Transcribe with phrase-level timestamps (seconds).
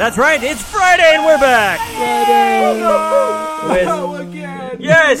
[0.00, 1.78] That's right, it's Friday and we're back.
[3.68, 5.20] With- Yes,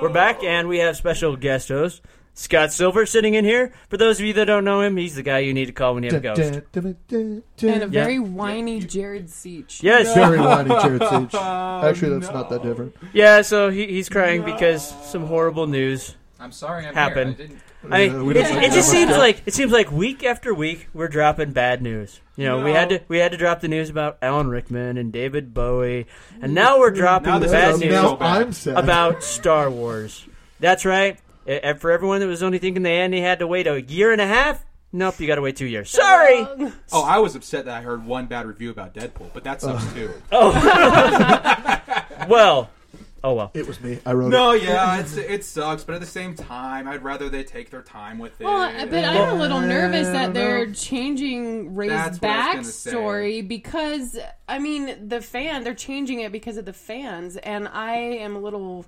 [0.00, 2.02] we're back and we have special guest host
[2.34, 3.72] Scott Silver sitting in here.
[3.88, 5.94] For those of you that don't know him, he's the guy you need to call
[5.94, 6.62] when you have a ghost.
[6.76, 7.86] And a Yeah.
[7.88, 9.82] very whiny Jared Seach.
[9.82, 11.34] Yes, Very whiny Jared Siege.
[11.34, 12.94] Actually, that's not that different.
[13.12, 13.42] yeah.
[13.42, 17.36] So he, he's crying because some horrible news I'm sorry I'm happened.
[17.36, 17.46] here.
[17.46, 17.62] I didn't.
[17.90, 21.08] I mean, we it, it just seems like it seems like week after week we're
[21.08, 22.20] dropping bad news.
[22.36, 25.12] You know, we had to we had to drop the news about Alan Rickman and
[25.12, 26.06] David Bowie,
[26.42, 28.18] and now we're mm, dropping Now the bad is news now so.
[28.20, 28.76] I'm sad.
[28.76, 30.26] about Star Wars.
[30.60, 31.18] That's right.
[31.46, 34.20] And for everyone that was only thinking they only had to wait a year and
[34.20, 35.90] a half, nope, you got to wait two years.
[35.90, 36.44] Sorry.
[36.92, 39.84] Oh, I was upset that I heard one bad review about Deadpool, but that sucks
[39.86, 39.94] oh.
[39.94, 40.10] too.
[40.32, 41.82] Oh.
[42.28, 42.70] well,
[43.26, 43.50] oh well.
[43.54, 43.98] It was me.
[44.06, 44.62] I wrote No, it.
[44.62, 48.18] yeah, it's, it sucks, but at the same time, I'd rather they take their time
[48.18, 48.44] with it.
[48.44, 52.96] Well, but I'm a little nervous that they're changing Rey's That's what I was gonna
[52.96, 57.96] backstory because I mean the fan they're changing it because of the fans, and I
[57.96, 58.86] am a little.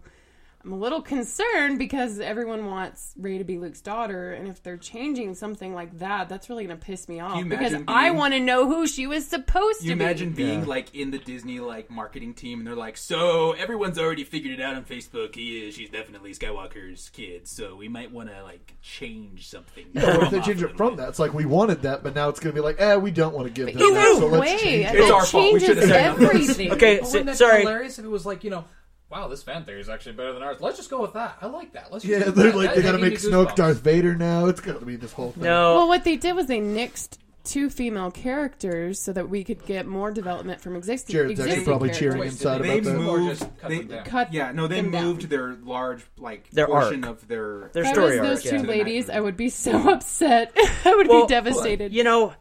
[0.65, 4.77] I'm a little concerned because everyone wants Rey to be Luke's daughter, and if they're
[4.77, 8.35] changing something like that, that's really going to piss me off because imagine I want
[8.35, 9.91] to know who she was supposed to be.
[9.91, 10.45] Can you imagine be.
[10.45, 14.59] being like in the Disney like marketing team, and they're like, "So everyone's already figured
[14.59, 15.37] it out on Facebook.
[15.37, 17.47] He is, she's definitely Skywalker's kid.
[17.47, 20.97] So we might want to like change something." Yeah, what if they change it from
[20.97, 21.11] that?
[21.11, 23.33] It's like we wanted that, but now it's going to be like, eh, we don't
[23.35, 25.01] want to give them Either that, so let's way, change that it.
[25.03, 25.53] It's our fault.
[25.55, 26.25] We should've said nothing.
[26.27, 26.73] everything.
[26.79, 27.61] Okay, But so, sorry.
[27.61, 28.65] hilarious if it was like, you know,
[29.11, 30.59] wow, this fan theory is actually better than ours.
[30.61, 31.39] Let's just go with that.
[31.41, 31.93] I like that.
[31.93, 32.57] Let's just Yeah, do they're that.
[32.57, 33.55] like That- they that got to gave make me Snoke goosebumps.
[33.57, 34.47] Darth Vader now.
[34.47, 35.45] It's going to be this whole thing.
[35.45, 35.77] No.
[35.77, 39.87] Well, what they did was they nixed two female characters so that we could get
[39.87, 41.15] more development from existing.
[41.15, 41.99] Jared's actually existing probably characters.
[42.01, 43.09] cheering Wait, inside They about that.
[43.09, 43.39] Or moved.
[43.41, 44.05] just cut they, them down.
[44.05, 45.05] Cut yeah, no, they them down.
[45.05, 47.23] moved their large like Their portion arc.
[47.23, 48.51] of their Their If I story was arc, those yeah.
[48.51, 50.53] two To ladies, I would be so upset.
[50.85, 51.95] I would Well, be devastated.
[51.95, 52.35] You know,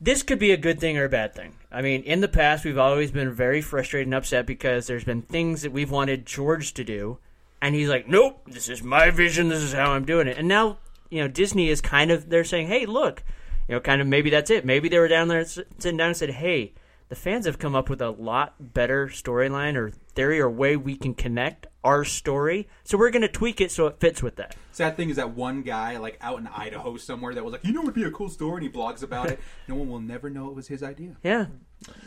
[0.00, 1.54] this could be a good thing or a bad thing.
[1.70, 5.22] I mean, in the past, we've always been very frustrated and upset because there's been
[5.22, 7.18] things that we've wanted George to do,
[7.60, 9.48] and he's like, "Nope, this is my vision.
[9.48, 10.78] This is how I'm doing it." And now,
[11.10, 13.22] you know, Disney is kind of they're saying, "Hey, look,
[13.68, 14.64] you know, kind of maybe that's it.
[14.64, 16.74] Maybe they were down there sitting down and said, "Hey."
[17.08, 20.94] The fans have come up with a lot better storyline or theory or way we
[20.94, 22.68] can connect our story.
[22.84, 24.56] So we're going to tweak it so it fits with that.
[24.72, 27.72] Sad thing is that one guy, like out in Idaho somewhere, that was like, you
[27.72, 29.40] know, what would be a cool story, and he blogs about it.
[29.68, 31.16] No one will never know it was his idea.
[31.22, 31.46] Yeah.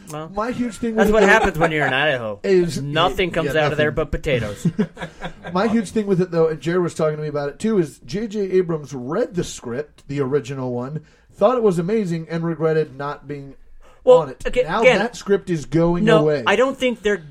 [0.09, 2.39] Well, My huge thing that's with what it, happens when you're in Idaho.
[2.43, 4.67] Is- nothing comes yeah, out of there but potatoes.
[5.53, 7.77] My huge thing with it, though, and Jared was talking to me about it too,
[7.77, 8.39] is J.J.
[8.51, 13.55] Abrams read the script, the original one, thought it was amazing, and regretted not being
[14.03, 14.43] Well, on it.
[14.47, 16.43] okay, now again- that script is going no, away.
[16.47, 17.23] I don't think they're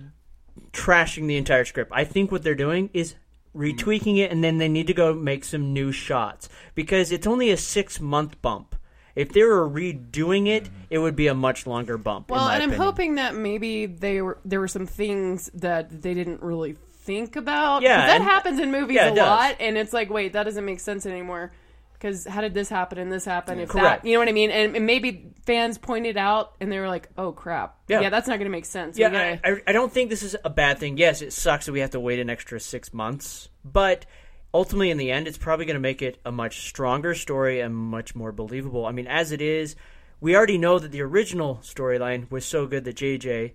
[0.73, 1.91] trashing the entire script.
[1.95, 3.15] I think what they're doing is
[3.55, 7.51] retweaking it, and then they need to go make some new shots because it's only
[7.51, 8.77] a six month bump.
[9.17, 12.31] If they were redoing it, it would be a much longer bump.
[12.31, 16.43] well, and I'm hoping that maybe they were there were some things that they didn't
[16.43, 17.83] really think about.
[17.83, 20.65] Yeah, that and- happens in movies yeah, a lot, and it's like, wait, that doesn't
[20.65, 21.53] make sense anymore.
[22.01, 23.61] Because how did this happen and this happen?
[23.61, 24.03] If Correct.
[24.05, 24.51] that, you know what I mean?
[24.51, 28.01] And, and maybe fans pointed out and they were like, "Oh crap, Yeah.
[28.01, 30.23] yeah, that's not going to make sense." Yeah, gotta- I, I, I don't think this
[30.23, 30.97] is a bad thing.
[30.97, 34.07] Yes, it sucks that we have to wait an extra six months, but
[34.55, 37.75] ultimately, in the end, it's probably going to make it a much stronger story and
[37.77, 38.87] much more believable.
[38.87, 39.77] I mean, as it is,
[40.21, 43.53] we already know that the original storyline was so good that JJ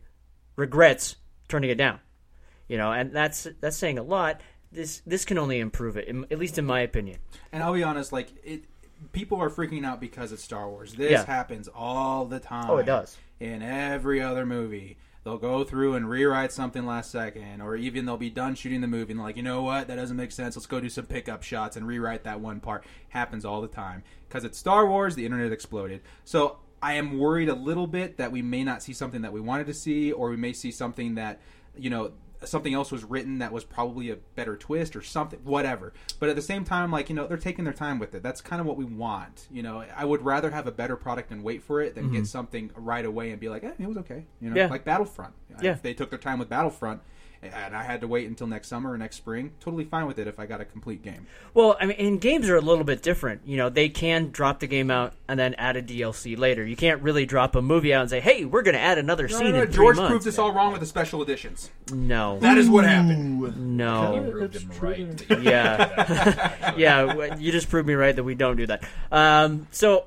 [0.55, 1.15] regrets
[1.47, 1.99] turning it down.
[2.67, 4.41] You know, and that's that's saying a lot.
[4.75, 7.17] This this can only improve it, at least in my opinion.
[7.51, 8.63] And I'll be honest, like it,
[9.11, 10.93] people are freaking out because it's Star Wars.
[10.93, 11.25] This Yeah.
[11.25, 12.69] happens all the time.
[12.69, 13.17] Oh, it does.
[13.39, 14.97] in every other movie.
[15.23, 18.87] they'll go through and rewrite something last second, or even they'll be done shooting the
[18.87, 20.55] movie and like, you know what, that doesn't make sense.
[20.55, 22.85] Let's go do some pickup shots and rewrite that one part.
[23.09, 25.15] Happens all the time because it's Star Wars.
[25.15, 26.01] The internet exploded.
[26.25, 29.41] So I am worried a little bit that we may not see something that we
[29.41, 31.41] wanted to see, or we may see something that
[31.75, 32.11] you know
[32.47, 36.35] something else was written that was probably a better twist or something whatever but at
[36.35, 38.65] the same time like you know they're taking their time with it that's kind of
[38.65, 41.81] what we want you know i would rather have a better product and wait for
[41.81, 42.27] it than get Mhm.
[42.27, 44.67] something right away and be like eh, it was okay you know Yeah.
[44.67, 45.71] like battlefront Yeah.
[45.71, 47.01] if they took their time with battlefront
[47.43, 50.27] and i had to wait until next summer or next spring totally fine with it
[50.27, 53.01] if i got a complete game Well, I mean, and games are a little bit
[53.01, 53.41] different.
[53.45, 56.65] You know, they can drop the game out and then add a DLC later.
[56.65, 59.27] You can't really drop a movie out and say, "Hey, we're going to add another
[59.29, 61.21] No, scene no, no, in three george months." proved this all wrong with the special
[61.21, 63.39] editions No, that is what happened
[63.77, 65.25] No, He right.
[65.41, 67.35] yeah, yeah.
[67.37, 68.83] You just proved me right that we don't do that.
[69.11, 70.05] Um, so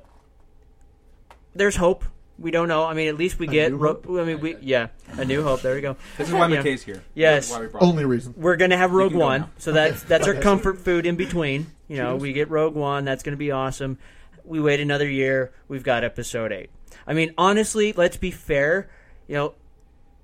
[1.55, 2.05] there's hope.
[2.39, 2.85] We don't know.
[2.85, 3.71] I mean, at least we A get.
[3.71, 4.87] new Ro- I mean, we yeah,
[5.17, 5.61] a new hope.
[5.61, 5.97] There we go.
[6.17, 6.61] This is why Yeah.
[6.63, 7.03] McKay's here.
[7.13, 8.33] Yes, why we brought Only reason.
[8.37, 9.49] we're gonna have Rogue go One, now.
[9.57, 11.67] so that's that's our comfort food in between.
[11.87, 13.03] You know, we get Rogue One.
[13.05, 13.97] That's gonna be awesome.
[14.45, 15.51] We wait another year.
[15.67, 16.69] We've got Episode Eight.
[17.05, 18.89] I mean, honestly, let's be fair.
[19.27, 19.53] You know,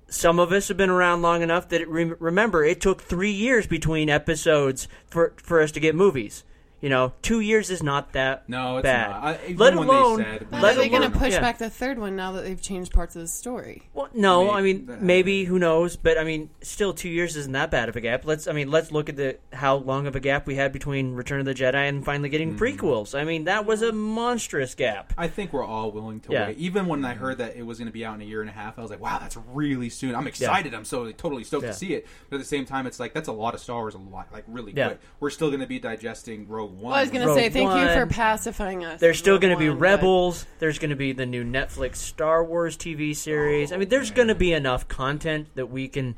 [0.08, 3.30] some of us have been around long enough that it re- remember it took three
[3.32, 6.44] years between episodes for for us to get movies.
[6.82, 9.10] You know, two years is not that No, it's bad.
[9.10, 9.24] not.
[9.24, 11.40] I- even let when they alone, said- But let are they going to push yeah.
[11.40, 13.82] back the third one now that they've changed parts of the story?
[13.94, 17.52] Well, no, I Maybe- mean maybe who knows, but I mean still two years isn't
[17.52, 18.26] that bad of a gap.
[18.26, 21.14] Let's I mean let's look at the how long of a gap we had between
[21.14, 22.62] Return of the Jedi and finally getting mm-hmm.
[22.62, 23.18] prequels.
[23.18, 25.14] I mean that was a monstrous gap.
[25.16, 26.48] I think we're all willing to Yeah.
[26.48, 26.58] wait.
[26.58, 28.50] Even when I heard that it was going to be out in a year and
[28.50, 30.74] a half, I was like, "Wow, that's really soon." I'm excited.
[30.74, 31.70] I'm so totally stoked Yeah.
[31.70, 32.06] to see it.
[32.28, 34.28] But at the same time, it's like that's a lot of Star Wars, a lot,
[34.32, 34.88] like really Yeah.
[34.88, 35.00] quick.
[35.20, 36.82] We're still going to be digesting Rogue One.
[36.82, 38.08] Well, I was going to Rogue say thank you for One.
[38.08, 39.00] pacifying us.
[39.00, 40.46] There's still Rogue going to be One, but- Rebels.
[40.58, 43.72] There's going to be the new Netflix Star Wars TV series.
[43.72, 46.16] I mean, there's oh, going to be enough content that we can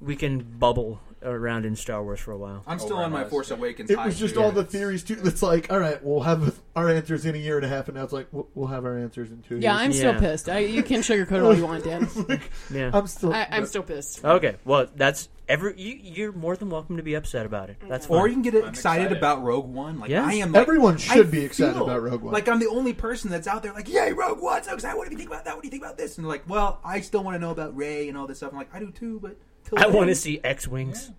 [0.00, 1.00] we can bubble
[1.34, 2.62] around in Star Wars for a while.
[2.66, 3.90] I'm still on my Force Awakens.
[3.90, 4.42] It was just too.
[4.42, 5.18] all the theories too.
[5.24, 7.96] It's like, all right, we'll have our answers in a year and a half, and
[7.96, 9.82] now it's like we'll, we'll have our answers in two Yeah, years.
[9.84, 10.20] I'm still Yeah.
[10.20, 10.48] pissed.
[10.48, 12.08] I, you can sugarcoat all you want, Dan.
[12.72, 12.90] Yeah.
[12.92, 13.32] I'm still.
[13.32, 14.24] I, I'm still pissed.
[14.24, 17.76] Okay, well that's every you, you're more than welcome to be upset about it.
[17.88, 18.18] That's fine.
[18.18, 18.74] Or you can get excited,
[19.06, 19.12] excited.
[19.16, 20.00] about Rogue One.
[20.00, 20.24] Like Yes.
[20.26, 20.52] I am.
[20.52, 22.32] Like, Everyone should I be excited feel about Rogue One.
[22.32, 23.72] Like I'm the only person that's out there.
[23.72, 24.62] Like, yay, Rogue One!
[24.62, 24.96] So excited.
[24.96, 25.54] What do you think about that?
[25.54, 26.18] What do you think about this?
[26.18, 28.50] And like, well, I still want to know about Rey and all this stuff.
[28.52, 29.36] I'm like, I do too, but till
[29.76, 31.10] I want to see X wings.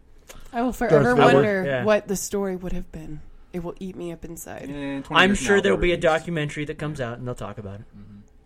[0.53, 1.33] I will oh, forever Vader.
[1.33, 1.83] wonder Yeah.
[1.83, 3.21] what the story would have been.
[3.53, 4.63] It will eat me up inside.
[4.63, 7.79] In 20 I'm sure there'll be a documentary that comes out and they'll talk about
[7.79, 7.85] it.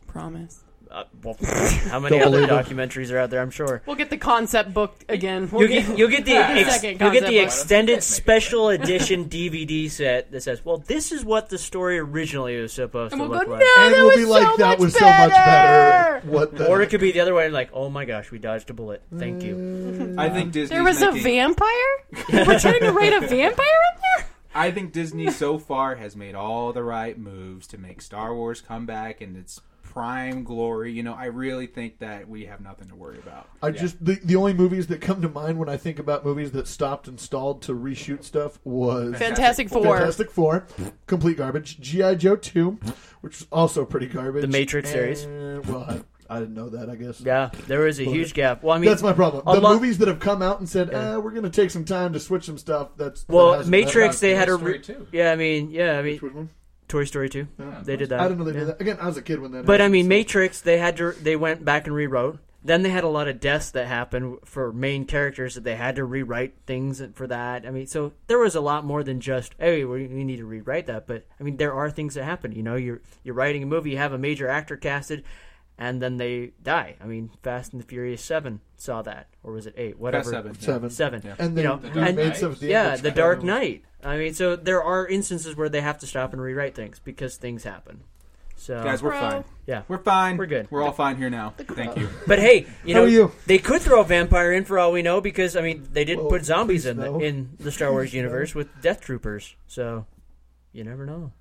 [0.07, 0.63] Promise.
[0.91, 1.37] Uh, well,
[1.89, 2.65] how many Don't other believe it.
[2.75, 3.41] documentaries are out there?
[3.41, 3.81] I'm sure.
[3.85, 5.47] We'll get the concept book again.
[5.49, 7.33] We'll You'll get, you'll get the ex- you'll get the concept book.
[7.43, 12.73] extended special edition DVD set that says, "Well, this is what the story originally was
[12.73, 14.57] supposed And to we'll look go, like." no, and that we'll was be like, so
[14.57, 15.05] that was better.
[15.05, 16.27] so much better.
[16.27, 16.67] What the?
[16.67, 19.01] Or it could be the other way, like, "Oh my gosh, we dodged a bullet.
[19.17, 20.75] Thank you." I think Disney.
[20.75, 21.69] There was a vampire?
[22.33, 24.27] We're trying to write a vampire in there?
[24.53, 28.59] I think Disney so far has made all the right moves to make Star Wars
[28.59, 29.61] come back and its
[29.91, 30.91] prime glory.
[30.93, 33.49] You know, I really think that we have nothing to worry about.
[33.61, 36.51] I just the, the only movies that come to mind when I think about movies
[36.51, 39.83] that stopped and stalled to reshoot stuff was Fantastic Four.
[39.83, 40.65] Fantastic Four,
[41.07, 41.79] complete garbage.
[41.81, 42.79] GI Joe two,
[43.19, 44.41] which was also pretty garbage.
[44.43, 45.25] The Matrix series.
[45.67, 46.89] Well, I, I didn't know that.
[46.89, 47.19] I guess.
[47.19, 48.63] Yeah, there is was a huge gap.
[48.63, 49.43] Well, I mean, that's my problem.
[49.45, 51.83] The lot- movies that have come out and said, eh, "We're going to take some
[51.83, 54.55] time to switch some stuff." That's Well, hasn't- Matrix, they had a.
[54.55, 55.07] Story Re- two.
[55.11, 56.49] yeah, I mean, yeah, I mean, Which one?
[56.91, 57.47] Toy Story two.
[57.57, 58.19] Ah, they did that.
[58.19, 58.59] I didn't know they yeah.
[58.59, 58.81] did that.
[58.81, 59.65] Again, I was a kid when that.
[59.65, 62.39] But I mean, so- Matrix, they had to, they went back and rewrote.
[62.63, 65.95] Then they had a lot of deaths that happened for main characters that they had
[65.95, 67.65] to rewrite things for that.
[67.65, 70.45] I mean, so there was a lot more than just hey, we we need to
[70.45, 71.07] rewrite that.
[71.07, 72.51] But I mean, there are things that happen.
[72.51, 75.23] You know, you're you're writing a movie, you have a major actor casted,
[75.81, 76.95] and then they die.
[77.01, 79.97] I mean, Fast and the Furious Seven saw that, or was it eight?
[79.99, 80.29] Whatever.
[80.29, 80.53] Seven.
[80.59, 80.65] yeah.
[80.65, 80.89] Seven.
[80.91, 81.21] Seven.
[81.25, 81.35] Yeah.
[81.39, 82.35] And you know, the Dark and- Knight.
[82.35, 83.43] the yeah, the I Dark.
[83.43, 83.83] Knight.
[84.03, 87.37] I mean, so there are instances where they have to stop and rewrite things because
[87.37, 88.01] things happen.
[88.55, 89.19] So Guys, we're Bro.
[89.21, 89.43] fine.
[89.65, 90.37] yeah, We're fine.
[90.37, 90.67] We're good.
[90.69, 91.55] We're all fine here now.
[91.57, 92.09] Thank you.
[92.27, 93.31] But hey, you know you?
[93.47, 96.25] they could throw a vampire in for all we know because I mean they didn't
[96.25, 97.19] Well, put zombies please in the, no.
[97.19, 98.23] in the Star Wars Please no.
[98.23, 99.55] universe with Death Troopers.
[99.65, 100.05] So
[100.73, 101.31] you never know.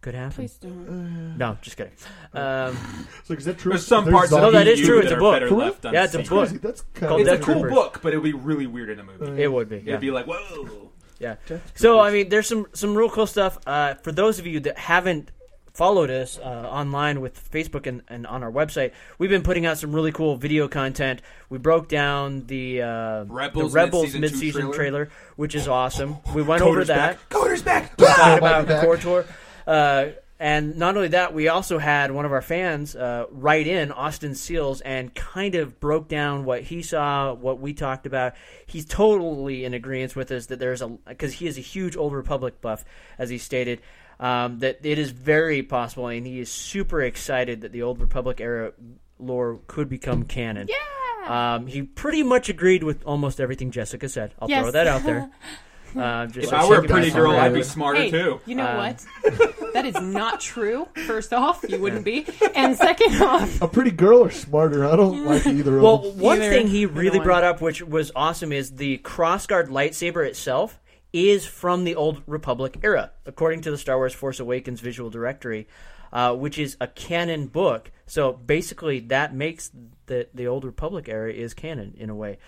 [0.00, 0.32] Could happen.
[0.36, 1.36] Please don't.
[1.36, 1.92] No, just kidding.
[2.32, 2.76] Um,
[3.24, 3.72] So is that true?
[3.72, 4.98] There's some parts zombies- No, that is EU true.
[5.00, 5.34] It's that a are book.
[5.34, 6.36] better left Yeah, it's a unseen.
[6.36, 6.48] book.
[6.48, 6.58] Crazy.
[6.58, 7.72] That's kind Called of It's a Death cool Troopers.
[7.74, 9.42] book, but it would be really weird in a movie.
[9.42, 9.76] it would be.
[9.76, 9.82] Yeah.
[9.90, 10.90] It'd be like, whoa.
[11.18, 11.34] Yeah.
[11.74, 13.58] So I mean, there's some some real cool stuff.
[13.66, 15.30] Uh, for those of you that haven't
[15.74, 19.76] followed us uh, online with Facebook and, and on our website, we've been putting out
[19.76, 21.20] some really cool video content.
[21.50, 24.74] We broke down the uh, Rebels the Rebels mid-season two mid-season trailer.
[24.74, 26.16] trailer, which is awesome.
[26.34, 26.96] We went over Coder's that.
[27.18, 27.28] back.
[27.28, 27.92] Coder's back.
[27.98, 28.80] We talked I'll be about back.
[29.66, 30.06] Uh,
[30.38, 34.34] and not only that, we also had one of our fans uh, write in Austin
[34.34, 38.32] Seals and kind of broke down what he saw, what we talked about.
[38.66, 42.14] He's totally in agreement with us that there's a because he is a huge Old
[42.14, 42.84] Republic buff,
[43.18, 43.80] as he stated.
[44.18, 48.38] Um, that it is very possible, and he is super excited that the Old Republic
[48.40, 48.72] era
[49.18, 50.68] lore could become canon.
[50.68, 51.54] Yeah.
[51.56, 54.34] Um, he pretty much agreed with almost everything Jessica said.
[54.38, 54.62] I'll Yes.
[54.62, 55.30] throw that out there.
[55.96, 58.40] Uh, just If so I were a pretty girl, I'd be smarter Hey, too.
[58.46, 59.04] you know Um, what?
[59.74, 60.86] that is not true.
[61.06, 64.84] First off, you wouldn't be, and second off, A pretty girl or smarter?
[64.84, 66.18] I don't like either of Well, them.
[66.18, 70.78] one Either- thing he really brought up, which was awesome, is the crossguard lightsaber itself
[71.12, 75.66] is from the Old Republic era, according to the Star Wars Force Awakens visual dictionary,
[76.12, 77.90] uh, which is a canon book.
[78.06, 79.72] So basically, that makes
[80.06, 82.38] the the Old Republic era is canon in a way,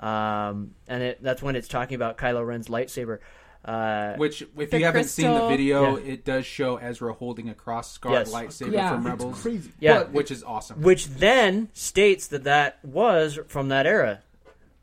[0.00, 3.18] um, and it, that's when it's talking about Kylo Ren's lightsaber.
[3.62, 6.12] Uh, Which, if The you haven't seen the video, Yeah.
[6.12, 8.32] it does show Ezra holding a crossguard Yes.
[8.32, 8.88] lightsaber Yeah.
[8.88, 9.42] from It's Rebels.
[9.42, 9.70] Crazy.
[9.78, 9.98] Yeah.
[9.98, 10.80] But which is awesome.
[10.80, 14.20] which then states that that was from that era.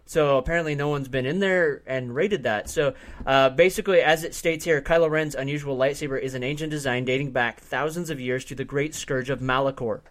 [0.06, 2.70] So apparently, no one's been in there and rated that.
[2.70, 2.94] So
[3.26, 7.32] uh, basically, as it states here, Kylo Ren's unusual lightsaber is an ancient design dating
[7.32, 10.02] back thousands of years to the Great Scourge of Malachor.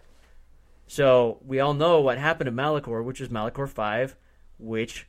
[0.87, 4.15] So we all know what happened to Malachor, which is Malachor Five,
[4.59, 5.07] which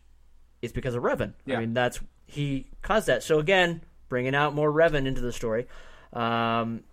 [0.62, 1.35] is because of Revan.
[1.45, 1.57] Yeah.
[1.57, 3.23] I mean, that's he caused that.
[3.23, 5.67] So again, bringing out more Revan into the story.
[6.12, 6.85] Um,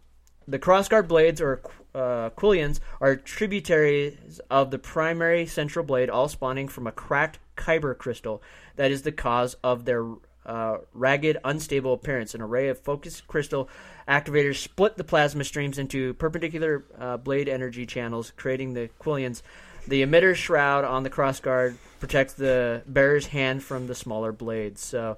[0.48, 1.62] the crossguard blades, or
[1.94, 7.98] uh, quillons, are tributaries of the primary central blade, all spawning from a cracked kyber
[7.98, 8.44] crystal
[8.76, 10.06] that is the cause of their
[10.46, 12.36] uh, ragged, unstable appearance.
[12.36, 13.70] An array of focused crystal
[14.08, 19.42] activators split the plasma streams into perpendicular uh, blade energy channels, creating the quillons.
[19.88, 24.84] The emitter shroud on the crossguard protects the bearer's hand from the smaller blades.
[24.84, 25.18] So,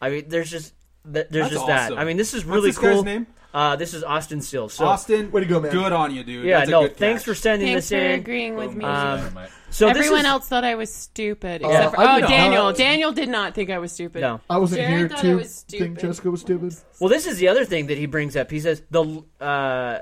[0.00, 0.74] I mean, there's just
[1.04, 1.94] th- there's That's just awesome.
[1.96, 2.00] that.
[2.00, 3.02] I mean, this is What's really this guy's cool.
[3.04, 3.26] name?
[3.52, 4.74] Uh, this is Austin Seals.
[4.74, 5.72] So, Austin, Way to go, man.
[5.72, 6.44] Good on you, dude.
[6.44, 7.26] yeah, That's a no, good thanks catch.
[7.26, 8.20] for sending thanks this for in.
[8.20, 8.84] agreeing with me.
[8.84, 9.38] Um,
[9.70, 12.64] So this Everyone is- else thought I was stupid, Uh, except for oh Daniel.
[12.64, 12.76] not.
[12.76, 14.20] Daniel did not think I was stupid.
[14.20, 14.40] No.
[14.50, 15.98] I wasn't Jared here thought I to was think.
[16.00, 16.76] Jessica was stupid.
[17.00, 18.50] Well, this is the other thing that he brings up.
[18.50, 19.98] He says the uh,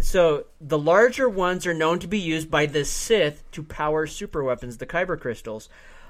[0.00, 4.42] so the larger ones are known to be used by the Sith to power super
[4.42, 5.68] weapons, the Kyber crystals.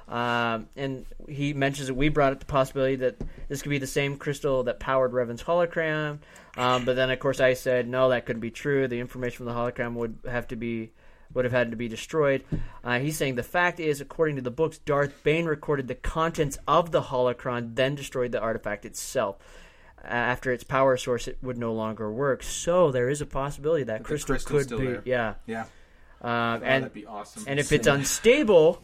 [0.08, 3.16] Um, and he mentions that we brought up the possibility that
[3.48, 6.18] this could be the same crystal that powered Revan's hologram.
[6.56, 8.88] Um, but then, of course, I said no, that couldn't be true.
[8.88, 10.90] The information from the hologram would have to be
[11.32, 12.42] would have had to be destroyed.
[12.82, 16.58] Uh, he's saying the fact is, according to the books, Darth Bane recorded the contents
[16.66, 19.36] of the holocron, then destroyed the artifact itself.
[20.02, 22.42] Uh, After its power source, it would no longer work.
[22.42, 25.02] So there is a possibility that The crystal could still be, there.
[25.04, 25.34] yeah.
[25.46, 25.64] Yeah.
[26.22, 27.44] Um, Oh, and that'd be awesome.
[27.46, 28.82] and if it's unstable,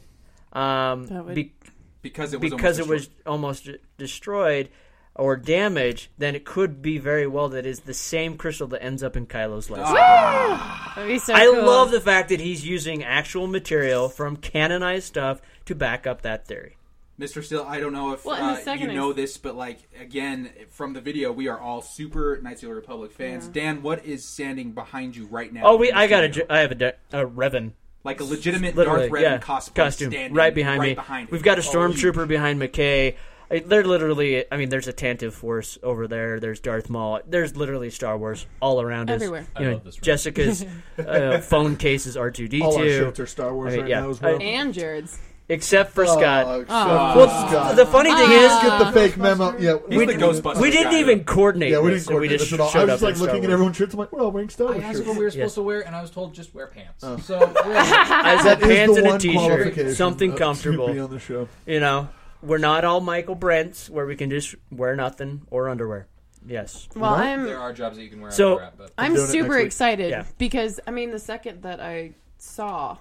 [0.52, 1.54] um, would- be-
[2.02, 3.68] because it was because it almost was almost
[3.98, 4.68] destroyed
[5.14, 9.02] or damaged, then it could be very well that is the same crystal that ends
[9.02, 10.94] up in Kylo's lightsaber.
[10.94, 11.64] That'd so I cool.
[11.64, 16.46] love the fact that he's using actual material from canonized stuff to back up that
[16.46, 16.75] theory.
[17.18, 17.42] Mr.
[17.42, 20.92] Steel, I don't know if Well, uh, you know is- this, but like again, from
[20.92, 23.48] the video, we are all super Knights of the Republic fans.
[23.48, 25.62] Dan, what is standing behind you right now?
[25.64, 26.46] Oh, we I got a studio?
[26.46, 27.72] ju- I have a, de- a Revan.
[28.04, 30.94] like a legitimate Literally, Darth Revan yeah, costume, costume standing right behind right me.
[30.94, 31.32] Behind it.
[31.32, 33.14] We've got a Oh, stormtrooper behind McKay.
[33.50, 34.44] I- They're literally.
[34.52, 36.38] I mean, there's a Tantive Force over there.
[36.40, 37.20] There's Darth Maul.
[37.26, 39.14] There's literally Star Wars all around us.
[39.22, 39.46] Everywhere.
[39.56, 39.96] I You know, love this.
[39.96, 40.66] Jessica's
[40.98, 42.64] uh, phone case is R two D two.
[42.66, 44.00] All our shirts are Star Wars I mean, right yeah.
[44.00, 44.38] now as well.
[44.42, 45.18] and Jared's.
[45.48, 46.60] Except for Oh, Scott.
[46.60, 47.12] except Aw.
[47.12, 47.76] for Well, Scott.
[47.76, 49.56] the funny thing Let's is, get the fake memo.
[49.58, 51.24] Yeah, He's the Ghostbusters we didn't guy, even though.
[51.24, 51.70] coordinate.
[51.70, 52.70] Yeah, we didn't so coordinate we this just at all.
[52.70, 53.52] showed I was up like in Star looking at Wars.
[53.54, 53.94] everyone's shirts.
[53.94, 55.08] I'm like, well, I'm wearing Star I Wars asked shirts.
[55.08, 55.54] what we were supposed Yes.
[55.54, 57.04] to wear, and I was told just wear pants.
[57.04, 57.16] Oh.
[57.18, 60.86] So really, I said That is pants the and a one t-shirt, something of- comfortable.
[60.88, 61.48] To be on the show.
[61.66, 62.08] You know,
[62.42, 66.06] we're not all Michael Brents where we can just wear nothing or underwear.
[66.48, 66.88] Yes.
[66.94, 67.20] Well, What?
[67.20, 68.30] I'm there are jobs that you can wear.
[68.30, 69.66] So- underwear but I'm doing it super week.
[69.66, 70.24] excited Yeah.
[70.38, 72.98] because I mean the second that I saw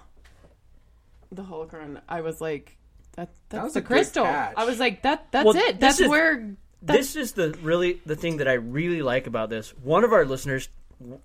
[1.36, 2.76] the holocron, I was like,
[3.16, 4.24] that that's was the a crystal.
[4.26, 5.78] I was like, that that's Well, it.
[5.80, 9.70] That's is- where This is the really the thing that I really like about this.
[9.82, 10.68] One of our listeners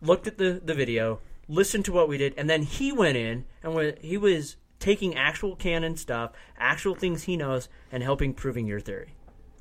[0.02, 3.46] looked at the the video, listened to what we did, and then he went in
[3.64, 8.66] and wa- he was taking actual canon stuff, actual things he knows, and helping proving
[8.66, 9.14] your theory,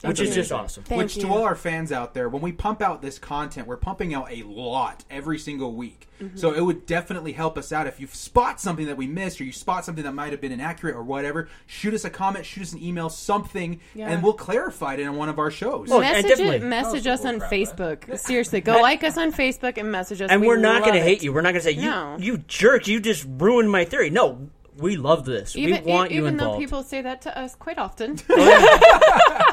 [0.03, 0.83] which is just awesome.
[0.85, 1.23] Thank Which you.
[1.23, 4.31] to all our fans out there, when we pump out this content, we're pumping out
[4.33, 6.09] a lot every single week.
[6.21, 6.37] Mm-hmm.
[6.37, 9.45] So it would definitely help us out if you spot something that we missed, or
[9.45, 11.49] you spot something that might have been inaccurate, or whatever.
[11.67, 14.11] Shoot us a comment, shoot us an email, something, Yeah.
[14.11, 15.91] and we'll clarify it in one of our shows.
[15.91, 16.57] Oh, message definitely.
[16.57, 18.19] it, message us on Crap, Facebook.
[18.19, 20.31] Seriously, go like us on Facebook and message us.
[20.31, 21.33] And We we're not going to hate you.
[21.33, 22.17] We're not going to say you No.
[22.19, 22.87] you jerk.
[22.87, 24.11] You just ruined my theory.
[24.11, 24.49] No,
[24.81, 25.55] we love this.
[25.57, 28.19] Even, we want e- you even though people say that to us quite often.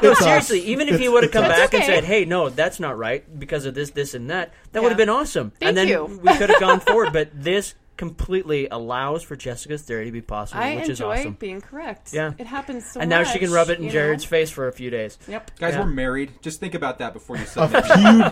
[0.02, 2.78] no, seriously, even if he would have come That's back and said, "Hey, no, that's
[2.78, 5.76] not right because of this, this, and that," that would have been awesome, Thank and
[5.76, 6.20] then you.
[6.22, 7.12] we could have gone forward.
[7.12, 11.32] But this completely allows for Jessica's theory to be possible, I which is enjoy awesome.
[11.34, 12.14] being correct.
[12.14, 12.32] Yeah.
[12.38, 13.32] It happens so and now much.
[13.32, 14.28] she can rub it in you Jared's know?
[14.30, 15.18] face for a few days.
[15.28, 15.58] Yep.
[15.58, 15.80] Guys, Yeah.
[15.80, 16.32] we're married.
[16.40, 17.82] Just think about that before you say A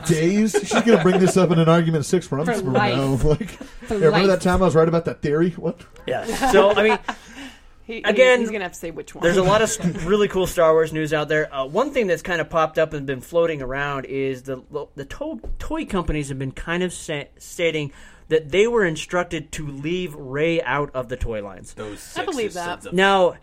[0.07, 0.53] few days.
[0.53, 2.97] She's gonna bring this up in an argument six months from life.
[2.97, 3.29] now.
[3.29, 4.27] Like, For "Hey, remember life.
[4.29, 5.51] that time I was right about that theory?
[5.51, 5.81] What?
[6.07, 6.25] Yeah.
[6.53, 6.99] So I mean,
[7.85, 9.23] He, Again, he's gonna have to say which one.
[9.23, 11.55] There's a lot of really cool Star Wars news out there.
[11.55, 14.61] Uh, one thing that's kind of popped up and been floating around is the
[14.97, 17.93] the to- toy companies have been kind of sa- stating
[18.29, 21.75] that they were instructed to leave Rey out of the toy lines.
[21.75, 22.65] Those I believe that.
[22.65, 23.37] sons of- Now,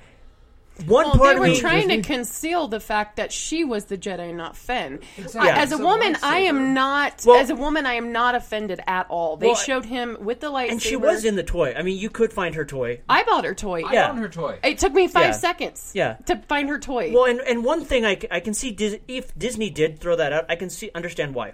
[0.87, 2.11] one well, part they were me, trying to mm-hmm.
[2.13, 5.01] conceal the fact that she was the Jedi, not Finn.
[5.19, 5.51] Exactly.
[5.51, 7.23] I- as a It's a woman, I am not.
[7.25, 9.37] Well- as a woman, I am not offended at all.
[9.37, 10.71] They Well, showed him with the lightsaber.
[10.71, 11.75] and she was in the toy.
[11.77, 13.01] I mean, you could find her toy.
[13.07, 13.83] I bought her toy.
[13.85, 14.09] I Yeah.
[14.09, 14.57] own her toy.
[14.63, 15.31] It took me five Yeah.
[15.31, 15.91] seconds.
[15.93, 16.15] Yeah.
[16.25, 17.11] To find her toy.
[17.13, 20.33] Well, and, and one thing I, I can see Dis- if Disney did throw that
[20.33, 21.53] out, I can see understand why.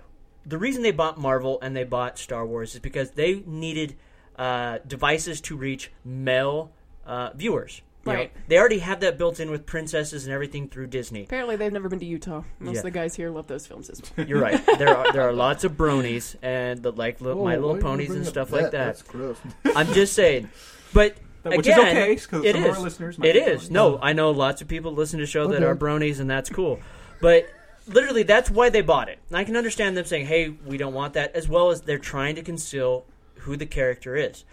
[0.50, 3.96] The reason they bought Marvel and they bought Star Wars is because they needed
[4.36, 6.72] uh, devices to reach male
[7.06, 7.82] uh, viewers.
[8.06, 8.18] you know?
[8.20, 8.32] Right.
[8.48, 11.24] They already have that built in with princesses and everything through Disney.
[11.24, 12.44] Apparently, they've never been to Utah.
[12.60, 12.80] Most Yeah.
[12.80, 14.26] of the guys here love those films as well.
[14.28, 14.60] You're right.
[14.78, 18.10] There are there are lots of bronies and the like li- Whoa, My Little Ponies
[18.12, 18.72] and up stuff like that.
[18.72, 19.38] That's gross.
[19.76, 20.50] I'm just saying,
[20.94, 23.64] but Which is okay okay, 'cause it some of our listeners might It be is.
[23.68, 23.72] bronies.
[23.72, 26.80] No, I know lots of people listen to show that are bronies, and that's cool.
[27.22, 27.50] But
[27.90, 29.20] literally, that's why they bought it.
[29.30, 31.98] And I can understand them saying, "Hey, we don't want that," as well as they're
[32.00, 33.06] trying to conceal
[33.40, 34.46] who the character is.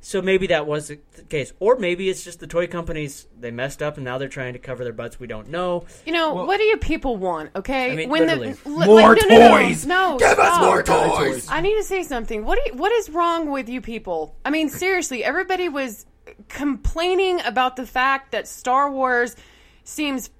[0.00, 3.50] So maybe that was the the case, or maybe it's just the toy companies they
[3.50, 5.18] messed up, and now they're trying to cover their butts.
[5.18, 5.84] We don't know.
[6.04, 7.50] You know, what do you people want?
[7.56, 8.52] Okay, I mean, when literally.
[8.52, 9.86] the li- More like, no, no, no, toys!
[9.86, 10.62] No, Give us stop.
[10.62, 11.48] more toys!
[11.50, 12.44] I need to say something.
[12.44, 14.36] What do you, what is wrong with you people?
[14.44, 16.06] I mean, seriously, everybody was
[16.48, 19.34] complaining about the fact that Star Wars
[19.84, 20.30] seems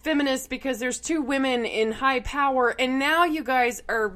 [0.00, 4.14] feminist because there's two women in high power, and now you guys are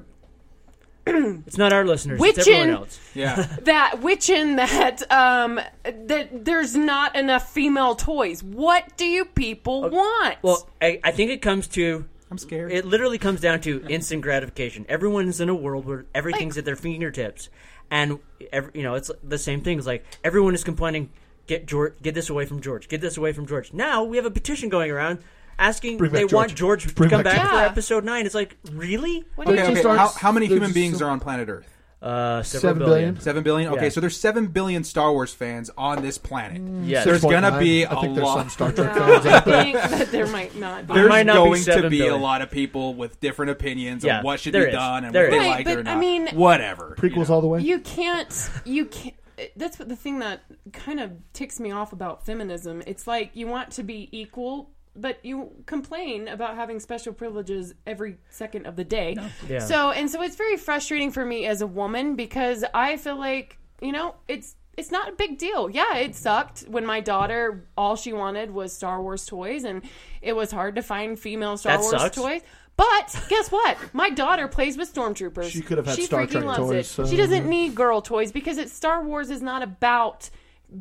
[1.07, 2.99] It's not our listeners; Which it's everyone else.
[3.15, 3.37] Yeah.
[3.63, 8.43] that witching that um that there's not enough female toys.
[8.43, 10.39] What do you people want?
[10.43, 12.07] Well, I, I think it comes to.
[12.29, 12.73] I'm scared.
[12.73, 14.85] It literally comes down to instant gratification.
[14.89, 17.51] Everyone's in a world where everything's at their fingertips,
[17.89, 18.19] and
[18.53, 19.79] every, you know it's the same thing.
[19.79, 21.11] It's like everyone is complaining,
[21.47, 24.27] "Get George, get this away from George, get this away from George." Now we have
[24.27, 25.21] a petition going around
[25.59, 26.83] asking Bring back they want George.
[26.85, 27.71] George Bring to come back back, for George.
[27.71, 28.27] episode nine.
[28.27, 29.25] It's like really?
[29.37, 29.83] what Okay, you okay.
[29.83, 31.73] just How, how many they're human just beings so- are on planet Earth?
[32.03, 32.99] Uh, several Seven billion.
[33.15, 33.21] billion?
[33.21, 33.73] Seven billion.
[33.73, 33.89] Okay, Yeah.
[33.89, 36.61] so there's seven billion Star Wars fans on this planet.
[36.85, 37.05] Yes.
[37.07, 37.59] There's gonna 6.9.
[37.59, 38.39] be I a think there's lot.
[38.39, 39.63] some Star Trek No, fans out I there.
[39.63, 40.93] think that there might not be.
[40.95, 42.21] There's might not be going to seven be a billion.
[42.23, 44.73] lot of people with different opinions Yeah, on what should be is.
[44.73, 45.41] done and There what they is.
[45.43, 45.97] Right, like but, or not.
[45.97, 46.95] I mean- whatever.
[47.03, 47.35] you Prequels know.
[47.37, 47.61] all the way.
[47.63, 48.51] You can't.
[48.67, 49.15] You can't.
[49.57, 50.43] That's what the thing that
[50.75, 52.83] kind of ticks me off about feminism.
[52.87, 58.17] It's like you want to be equal, but you complain about having special privileges every
[58.31, 59.17] second of the day.
[59.49, 59.61] Yeah.
[59.61, 63.59] So and so, it's very frustrating for me as a woman because I feel like
[63.81, 64.55] you know it's.
[64.79, 65.71] It's not a big deal.
[65.71, 69.81] Yeah, it sucked when my daughter all she wanted was Star Wars toys, and
[70.21, 72.15] it was hard to find female Star That Wars sucks.
[72.17, 72.43] toys.
[72.77, 73.79] But guess what?
[73.95, 75.49] My daughter plays with stormtroopers.
[75.51, 76.85] She could have had she Star freaking Trek loves toys, it.
[76.85, 80.29] so- She doesn't uh, need girl toys because it's Star Wars is not about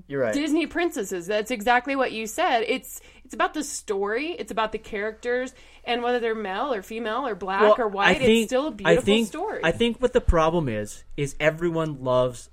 [0.07, 0.33] You're right.
[0.33, 1.27] Disney princesses.
[1.27, 2.61] That's exactly what you said.
[2.67, 4.31] It's it's about the story.
[4.31, 8.17] It's about the characters and whether they're male or female or black Well, or white.
[8.17, 9.59] I think, it's still a beautiful I think, story.
[9.63, 12.49] I think what the problem is is everyone loves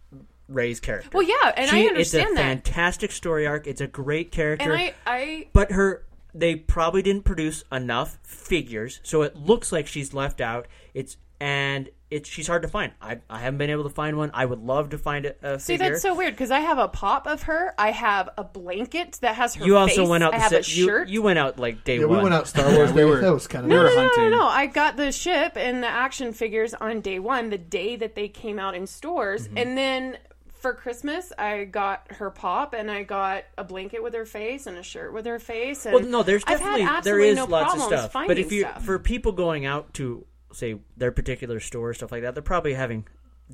[0.49, 1.09] Rey's character.
[1.13, 2.43] Well, yeah, and I She- understand it's a that.
[2.43, 3.67] fantastic story arc.
[3.67, 4.71] It's a great character.
[4.71, 9.87] and I I but her they probably didn't produce enough figures, so it looks like
[9.87, 10.67] she's left out.
[10.95, 12.93] It's and it's she's hard to find.
[13.03, 14.31] I I haven't been able to find one.
[14.33, 15.91] I would love to find a, a see figure.
[15.91, 17.75] that's so weird because I have a pop of her.
[17.77, 19.65] I have a blanket that has her.
[19.65, 20.09] you also face.
[20.09, 20.61] went out I have set.
[20.61, 21.09] a shirt.
[21.09, 22.19] You, you went out like day Yeah, one.
[22.19, 22.93] we went out Star Wars.
[22.95, 24.31] we were- that was kind of we no, no, no, hunting.
[24.31, 24.47] no, no.
[24.47, 28.29] I got the ship and the action figures on day one, the day that they
[28.29, 29.49] came out in stores.
[29.49, 29.59] Mm-hmm.
[29.59, 30.19] And then
[30.61, 34.77] for Christmas, I got her pop and I got a blanket with her face and
[34.79, 35.87] a shirt with her face.
[35.87, 38.13] And Well, no, there's I've had definitely there absolutely is no lots of stuff.
[38.13, 38.85] But if you stuff.
[38.85, 43.07] for people going out to say their particular store stuff like that, they're probably having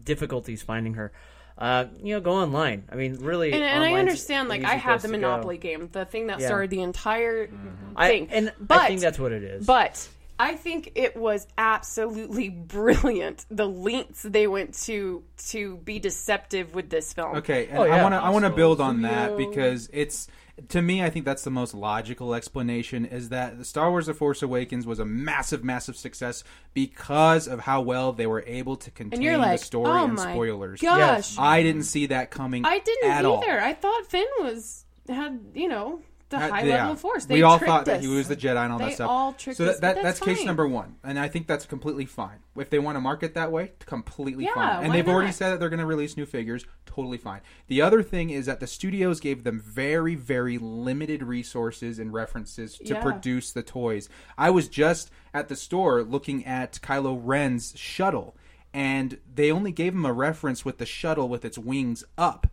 [0.03, 1.13] difficulties finding her.
[1.57, 2.85] Uh, you know, go online.
[2.91, 5.19] I mean, really, and, and I understand, like I have the to go.
[5.21, 6.47] Monopoly game, the thing that Yeah.
[6.47, 7.51] started the entire
[7.97, 8.29] I, thing.
[8.31, 9.67] and but I think that's what it is.
[9.67, 10.09] But
[10.39, 16.91] I think it was absolutely brilliant the lengths they went to to be deceptive with
[16.91, 17.39] this film.
[17.39, 20.29] Okay, and Oh, yeah, I want to I want to build on that because it's
[20.68, 23.05] to me, I think that's the most logical explanation.
[23.05, 26.44] Is that the Star Wars: The Force Awakens was a massive, massive success
[26.75, 30.81] because of how well they were able to contain like, the story "Oh and spoilers.
[30.81, 31.37] gosh." Yes.
[31.38, 32.64] I didn't see that coming.
[32.64, 33.42] I didn't at all.
[33.42, 33.61] either.
[33.61, 36.77] I thought Finn was had you know the Uh, high yeah.
[36.77, 37.25] level of force.
[37.25, 39.09] They we all thought that he was the Jedi and all They that stuff.
[39.11, 41.64] all tricked so us, that, that that's, that's case number one, and I think that's
[41.67, 42.38] completely fine.
[42.57, 44.85] If they want to market that way, completely Yeah, fine.
[44.85, 47.41] And they've already said that they're going to release new figures, totally fine.
[47.69, 52.77] The other thing is that the studios gave them very, very limited resources and references
[52.79, 53.03] to Yeah.
[53.03, 54.09] produce the toys.
[54.37, 58.37] I was just at the store looking at Kylo Ren's shuttle,
[58.75, 62.47] and they only gave him a reference with the shuttle with its wings up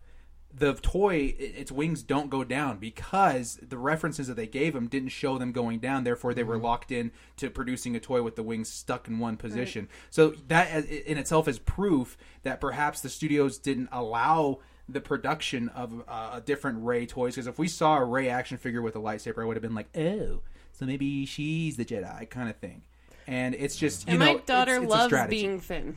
[0.58, 5.10] the toy its wings don't go down because the references that they gave him didn't
[5.10, 6.04] show them going down.
[6.04, 9.36] Therefore they were locked in to producing a toy with the wings stuck in one
[9.36, 9.88] position.
[10.10, 16.02] So that in itself is proof that perhaps the studios didn't allow the production of
[16.08, 17.34] uh, a different Rey toys.
[17.34, 19.74] Because if we saw a Rey action figure with a lightsaber i would have been
[19.74, 20.40] like oh
[20.72, 22.82] so maybe she's the jedi kind of thing.
[23.28, 25.40] And it's just you And know my daughter it's, it's loves strategy.
[25.42, 25.96] being Finn.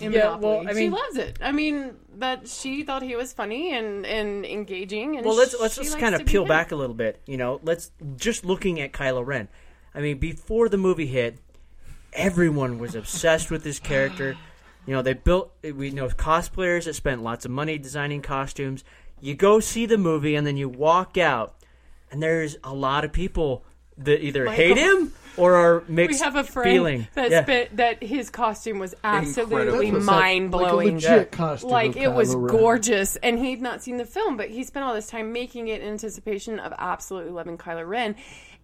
[0.00, 0.42] In Yeah, Monopoly.
[0.42, 1.38] well, I mean, she loves it.
[1.42, 5.16] I mean, that she thought he was funny and, and engaging.
[5.16, 7.20] And Well, let's let's just kind of peel back a little bit.
[7.26, 9.48] You know, let's just looking at Kylo Ren.
[9.94, 11.38] I mean, before the movie hit,
[12.12, 14.36] everyone was obsessed with this character.
[14.86, 18.84] You know, they built we know cosplayers that spent lots of money designing costumes.
[19.20, 21.56] You go see the movie and then you walk out,
[22.10, 23.64] and there's a lot of people
[24.04, 27.06] that either hate him or are mixed We have a friend feeling.
[27.14, 27.42] that Yeah.
[27.42, 30.94] spit, that his costume was absolutely That's what's like- mind blowing.
[30.96, 31.70] Like a legit costume.
[31.70, 32.46] like of it was Ren.
[32.58, 35.80] gorgeous and he'd not seen the film but he spent all this time making it
[35.82, 38.16] in anticipation of absolutely loving Kylo Ren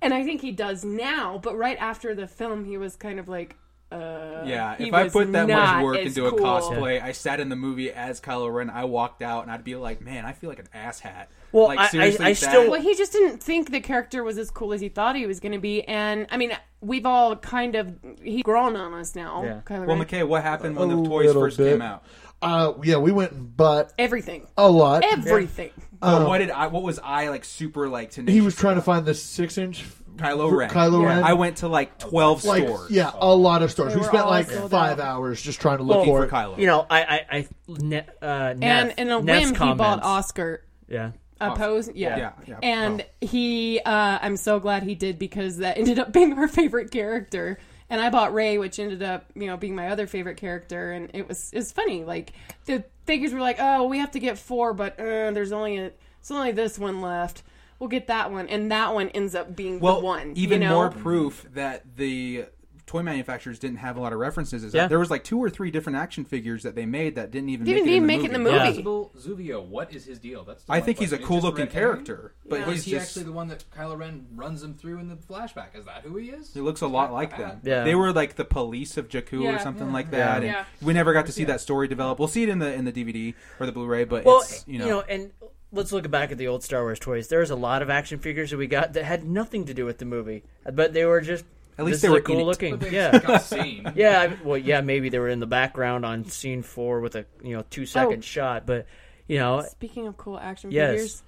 [0.02, 3.28] and I think he does now but right after the film he was kind of
[3.28, 3.56] like
[3.92, 7.48] uh Yeah, if I put that much work as into a cosplay, I sat in
[7.48, 10.50] the movie as Kylo Ren, I walked out and I'd be like, man, I feel
[10.50, 11.26] like an asshat.
[11.52, 14.24] Well, like, I- I- seriously, I that- still- well he just didn't think the character
[14.24, 17.06] was as cool as he thought he was going to be and I mean we've
[17.06, 19.60] all kind of he's grown on us now Yeah.
[19.64, 20.04] Kylo Well, Ren.
[20.06, 21.72] McKay, what happened when A the toys first bit.
[21.72, 22.04] came out?
[22.42, 25.02] Uh, yeah, we went and bought everything a lot.
[25.04, 25.70] everything
[26.02, 26.66] Well, what did I?
[26.66, 27.44] What was I like?
[27.46, 28.34] Super like tenacious.
[28.34, 29.82] He was trying to find the six inch
[30.16, 30.70] Kylo Ren.
[30.70, 31.08] Kylo Yeah.
[31.08, 31.24] Ren.
[31.24, 32.90] I went to like twelve like stores.
[32.90, 33.92] yeah, a lot of stores.
[33.92, 35.06] They We were spent all like sold five out.
[35.06, 36.30] hours just trying to look looking for for it.
[36.30, 36.58] Kylo.
[36.58, 40.00] You know, I I, I ne, uh, Neff, and in a Neff's whim he bought
[40.02, 40.06] comments.
[40.06, 41.10] Oscar Yeah.
[41.40, 42.16] a pose yeah.
[42.16, 42.58] Yeah, yeah.
[42.62, 46.90] and he uh i'm so glad he did because that ended up being our favorite
[46.90, 47.58] character
[47.90, 51.10] and i bought Rey which ended up you know being my other favorite character and
[51.12, 52.32] it was it was funny like
[52.64, 55.90] the figures were like oh we have to get four but uh, there's only a
[55.90, 57.42] there's only this one left
[57.78, 60.68] we'll get that one and that one ends up being well, the one even you
[60.68, 60.74] know?
[60.74, 62.46] more proof that the
[62.86, 64.62] toy manufacturers didn't have a lot of references.
[64.62, 67.32] Is that there was like two or three different action figures that they made that
[67.32, 68.54] didn't even Didn't make, it, even in make the it in movie.
[68.54, 68.64] the movie.
[68.84, 70.44] Constable Zuvio, what is his deal?
[70.44, 72.04] That's I think he's a cool looking red herring?
[72.04, 74.74] character, but Or is he's he just actually the one that Kylo Ren runs him
[74.74, 75.76] through in the flashback?
[75.76, 76.54] Is that who he is?
[76.54, 77.60] He looks a lot like them.
[77.64, 77.82] Yeah.
[77.82, 79.92] They were like the police of Jakku or something Yeah.
[79.92, 80.18] like Yeah.
[80.18, 80.36] that.
[80.36, 80.64] And Yeah.
[80.80, 82.20] we never got to see that story develop.
[82.20, 84.78] We'll see it in the in the DVD or the Blu-ray, but Well, it's you
[84.78, 85.32] know, and
[85.76, 87.28] let's look back at the old Star Wars toys.
[87.28, 89.84] There was a lot of action figures that we got that had nothing to do
[89.84, 91.44] with the movie, but they were just
[91.78, 92.76] At least they were cool looking.
[92.78, 93.92] But Yeah, seen.
[93.96, 94.20] yeah.
[94.22, 94.80] I- Well, yeah.
[94.80, 98.18] Maybe they were in the background on scene four with a you know two second
[98.18, 98.22] Oh.
[98.22, 98.86] shot, but
[99.28, 100.90] you know, speaking of cool action Yes.
[100.92, 101.22] figures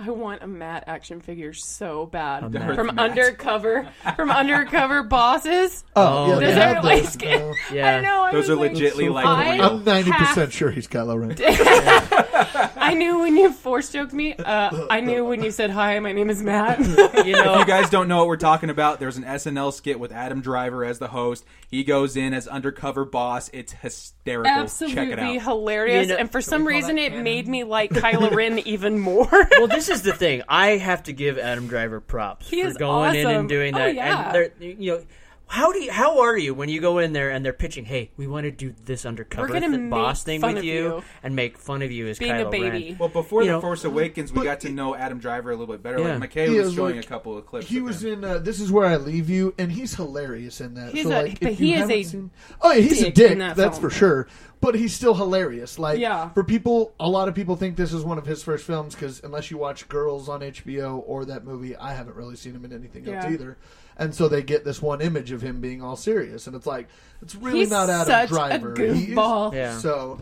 [0.00, 2.76] I want a Matt action figure so bad Matt.
[2.76, 3.10] from Matt.
[3.10, 5.84] undercover from undercover bosses.
[5.96, 6.60] Oh, oh yeah, Oh, they Does yeah.
[6.68, 7.54] have everybody those skin?
[7.72, 7.96] Yeah.
[7.96, 8.28] I know.
[8.30, 9.64] Those was are like, legitly so like I- real.
[9.64, 11.30] I'm ninety percent have- sure he's Kylo Ren.
[12.76, 14.34] I knew when you force joked me.
[14.34, 15.98] Uh, I knew when you said hi.
[15.98, 16.78] My name is Matt.
[16.80, 17.24] you If
[17.58, 20.84] you guys don't know what we're talking about, there's an SNL skit with Adam Driver
[20.84, 21.44] as the host.
[21.68, 23.50] He goes in as undercover boss.
[23.52, 24.44] It's hysterical.
[24.52, 25.42] Check it Absolutely out.
[25.42, 26.08] hilarious.
[26.08, 27.24] You know- and for some reason, it canon?
[27.24, 29.28] made me like Kylo Ren even more.
[29.30, 30.42] well, this is the thing.
[30.48, 33.78] I have to give Adam Driver props He for is going in and doing Oh,
[33.78, 33.94] that.
[33.94, 34.24] yeah.
[34.26, 35.04] And they're, you know,
[35.48, 37.84] how do you, how are you when you go in there and they're pitching?
[37.84, 40.58] Hey, we want to do this undercover We're gonna th- boss make thing fun with
[40.58, 41.02] of you, you.
[41.22, 42.90] and make fun of you as Being a baby.
[42.90, 42.98] Ren.
[42.98, 45.72] Well, before You The know, Force Awakens, we got to know Adam Driver a little
[45.74, 45.98] bit better.
[46.00, 46.16] Yeah.
[46.18, 47.66] Like McKay He was showing like- a couple of clips.
[47.66, 48.24] He of was him.
[48.24, 50.92] in uh, "This Is Where I Leave You," and he's hilarious in that.
[50.92, 52.30] He's so, a- like, but he is a seen-
[52.62, 53.38] oh yeah, he's a dick dick.
[53.38, 53.90] that That's film.
[53.90, 54.28] for sure.
[54.60, 55.78] But he's still hilarious.
[55.78, 56.30] Like Yeah.
[56.30, 59.20] for people, a lot of people think this is one of his first films because
[59.22, 62.72] unless you watch Girls on HBO or that movie, I haven't really seen him in
[62.72, 63.56] anything else either.
[63.98, 66.88] And so they get this one image of him being all serious, and it's like
[67.20, 68.74] it's really He's not Adam such a Driver.
[68.76, 69.52] He is- goofball.
[69.52, 69.76] Yeah.
[69.78, 70.20] So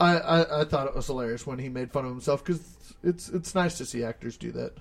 [0.00, 2.60] I, I I thought it was hilarious when he made fun of himself because
[3.04, 4.72] it's it's nice to see actors do that.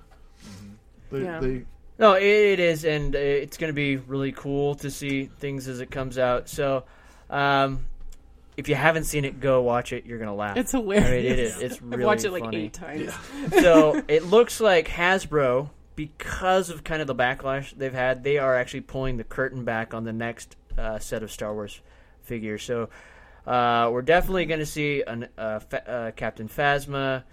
[1.12, 1.40] They, Yeah.
[1.40, 1.66] they
[2.00, 5.68] No, it, it is, and uh, it's going to be really cool to see things
[5.68, 6.48] as it comes out.
[6.48, 6.84] So,
[7.30, 7.86] um,
[8.56, 10.06] if you haven't seen it, go watch it.
[10.06, 10.56] You're gonna laugh.
[10.58, 11.34] It's I mean, hilarious.
[11.34, 11.62] it is.
[11.62, 12.58] It's I've really watched it like funny.
[12.66, 13.12] eight times.
[13.60, 18.56] so it looks like Hasbro, because of kind of the backlash they've had, they are
[18.56, 21.82] actually pulling the curtain back on the next uh, set of Star Wars
[22.22, 22.64] figures.
[22.64, 22.90] So
[23.48, 27.24] uh, we're definitely going to see an, uh, fa- uh, Captain Phasma.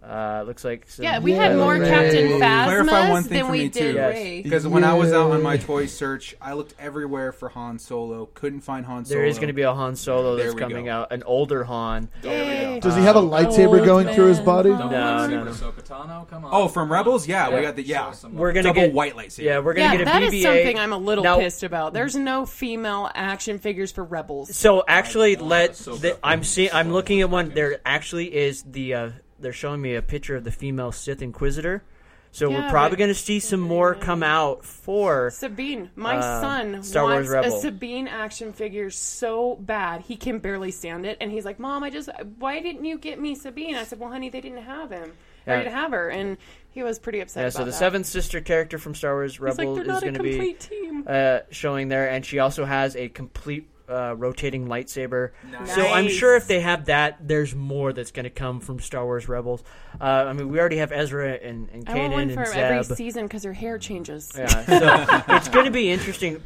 [0.00, 1.88] Uh, looks like some Yeah, we had more Rey.
[1.88, 4.40] Captain Clarify one Phasmas thing than for we me did too, Rey.
[4.42, 8.26] because when I was out on my toy search, I looked everywhere for Han Solo.
[8.32, 9.18] Couldn't find Han Solo.
[9.18, 10.92] There is going to be a Han Solo There that's coming go.
[10.92, 12.08] out, an older Han.
[12.22, 12.78] Yay.
[12.80, 14.70] Does he have a lightsaber Old going through his body?
[14.70, 14.90] Han.
[14.90, 16.26] No, no, no.
[16.30, 16.50] Come on.
[16.52, 17.26] Oh, from Rebels?
[17.26, 18.14] Yeah, we got the yeah.
[18.32, 19.42] We're gonna Double get white lightsaber.
[19.42, 20.42] Yeah, we're gonna Yeah, get a that is BB-8.
[20.42, 21.92] something I'm a little Now- pissed about.
[21.92, 24.54] There's no female action figures for Rebels.
[24.56, 26.70] So actually, let Ahsoka the, I'm seeing.
[26.72, 27.50] I'm looking at one.
[27.50, 28.94] There actually is the.
[28.94, 31.82] Uh, they're showing me a picture of the female Sith Inquisitor.
[32.30, 35.30] So Yeah, we're probably going to see some more come out for.
[35.30, 37.56] Sabine, my Uh, son Star Wars wants Rebel.
[37.56, 41.82] a Sabine action figure so bad he can barely stand it, and he's like, "Mom,
[41.82, 44.90] I just why didn't you get me Sabine?" I said, "Well, honey, they didn't have
[44.90, 45.12] him.
[45.46, 45.58] They Yeah.
[45.60, 46.36] didn't have her," and
[46.70, 47.44] he was pretty upset.
[47.44, 47.72] Yeah, so the that.
[47.72, 51.88] seventh sister character from Star Wars Rebel like, is going to be team." uh, showing
[51.88, 55.30] there, and she also has a complete uh, rotating lightsaber.
[55.50, 55.74] Nice.
[55.74, 59.04] So I'm sure if they have that, there's more that's going to come from Star
[59.04, 59.62] Wars Rebels.
[60.00, 62.58] Uh, I mean, we already have Ezra and, and I want one Kanan for and
[62.58, 64.32] every season because her hair changes.
[64.36, 66.42] Yeah, so it's going to be interesting.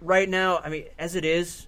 [0.00, 1.66] Right now, I mean, as it is,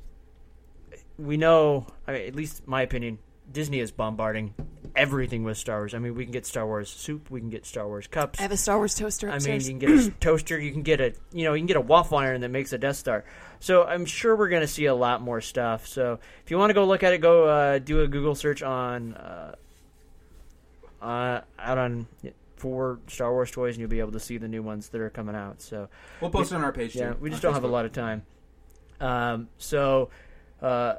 [1.18, 1.86] we know.
[2.06, 3.18] I mean, at least my opinion,
[3.52, 4.54] Disney is bombarding
[4.94, 5.94] everything with Star Wars.
[5.94, 8.38] I mean, we can get Star Wars soup, we can get Star Wars cups.
[8.38, 10.82] I have a Star Wars toaster I mean, you can get a toaster, you can
[10.82, 13.24] get a you know, you can get a waffle iron that makes a Death Star.
[13.60, 15.86] So I'm sure we're going to see a lot more stuff.
[15.86, 18.62] So if you want to go look at it, go uh, do a Google search
[18.62, 19.54] on uh,
[21.00, 22.06] uh, out on
[22.56, 25.10] for Star Wars toys, and you'll be able to see the new ones that are
[25.10, 25.60] coming out.
[25.60, 25.88] So
[26.20, 27.18] We'll post it on our page yeah, too.
[27.20, 28.22] we just don't have a lot of time.
[29.00, 30.10] Um, so,
[30.60, 30.94] uh,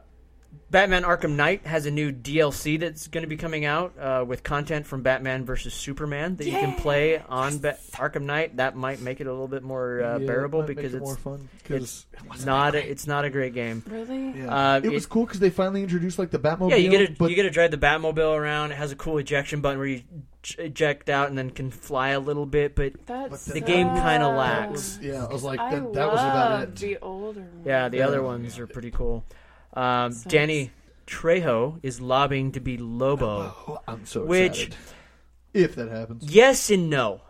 [0.70, 4.42] Batman Arkham Knight has a new DLC that's going to be coming out uh, with
[4.44, 8.58] content from Batman versus Superman that you can play on Ba- Arkham Knight.
[8.58, 10.98] That might make it a little bit more uh, Yeah, bearable might make because it
[10.98, 11.48] it's more fun.
[11.64, 13.84] 'cause it's not a, it's not a great game.
[13.88, 14.40] really?
[14.40, 14.76] Yeah.
[14.76, 16.72] Uh, it was cool because they finally introduced like the Batmobile.
[16.72, 18.72] Yeah, you get to but you get to drive the Batmobile around.
[18.72, 20.02] It has a cool ejection button where you
[20.58, 22.76] eject out and then can fly a little bit.
[22.76, 24.72] But That's the game kinda lacks.
[24.72, 26.76] was- yeah, I was like, I that, that was about it.
[26.78, 27.62] The older one.
[27.66, 28.08] Yeah, the Yeah.
[28.08, 29.24] other ones are pretty cool.
[29.74, 30.32] Um, Sucks.
[30.32, 30.72] Danny
[31.08, 33.54] Trejo is lobbying to be Lobo.
[33.68, 34.76] Oh, I'm so Which- excited.
[35.54, 36.24] If that happens.
[36.24, 37.22] Yes and no.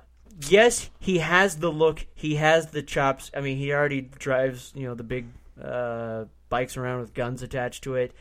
[0.48, 2.06] Yes, he has the look.
[2.16, 3.30] He has the chops.
[3.36, 5.26] I mean, he already drives, you know, the big
[5.62, 8.14] uh, bikes around with guns attached to it.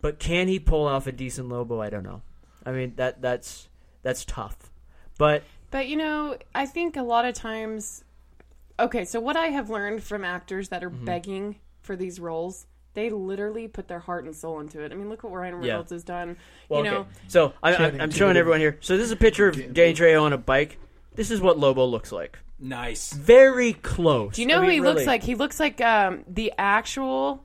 [0.00, 1.80] But can he pull off a decent Lobo?
[1.80, 2.22] I don't know.
[2.66, 3.68] I mean, that that's
[4.02, 4.56] that's tough.
[5.16, 8.04] But But you know, I think a lot of times.
[8.80, 11.04] Okay, so what I have learned from actors that are Mm-hmm.
[11.04, 14.92] begging for these roles, they literally put their heart and soul into it.
[14.92, 15.72] I mean, look what Ryan Yeah.
[15.72, 16.36] Reynolds has done.
[16.68, 17.08] well, you know, okay.
[17.28, 18.78] So I, I, I'm showing everyone here.
[18.80, 20.78] So this is a picture of Danny Trejo on a bike.
[21.14, 22.38] This is what Lobo looks like.
[22.58, 23.12] Nice.
[23.12, 24.36] Very close.
[24.36, 24.94] do you know I who mean, he really.
[24.94, 25.22] looks like?
[25.22, 27.44] He looks like um, the actual.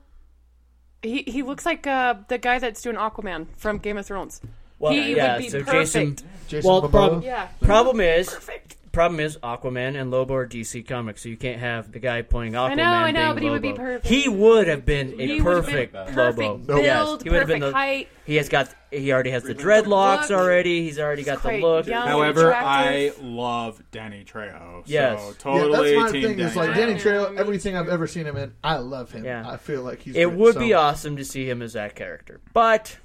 [1.02, 4.40] He he looks like uh, the guy that's doing Aquaman from Game of Thrones.
[4.78, 5.72] Well, he yeah, would be so perfect.
[5.74, 6.16] Jason.
[6.48, 6.90] Jason Well, Momoa.
[6.90, 8.76] prob- yeah, Problem is, perfect.
[8.92, 12.52] Problem is Aquaman and Lobo are DC Comics, so you can't have the guy playing
[12.52, 12.76] Aquaman.
[12.76, 14.06] know, I know, being but he would be perfect.
[14.06, 16.58] He would have been a He would've been perfect, perfect Lobo.
[16.58, 17.72] build, yes, he would have been the.
[17.72, 18.08] height.
[18.24, 18.72] He has got.
[18.90, 20.38] He already has the dreadlocks Look.
[20.40, 20.82] already.
[20.82, 21.86] He's already got the look.
[21.86, 22.06] young.
[22.06, 24.82] However, I love Danny Trejo.
[24.86, 25.20] Yes.
[25.20, 26.36] So Yeah, totally that's my team thing.
[26.38, 27.36] Danny Is like Danny Trejo.
[27.36, 29.24] Everything I've ever seen him in, I love him.
[29.24, 29.48] Yeah.
[29.48, 30.16] I feel like he's.
[30.16, 32.96] It great, would so- be awesome to see him as that character, but,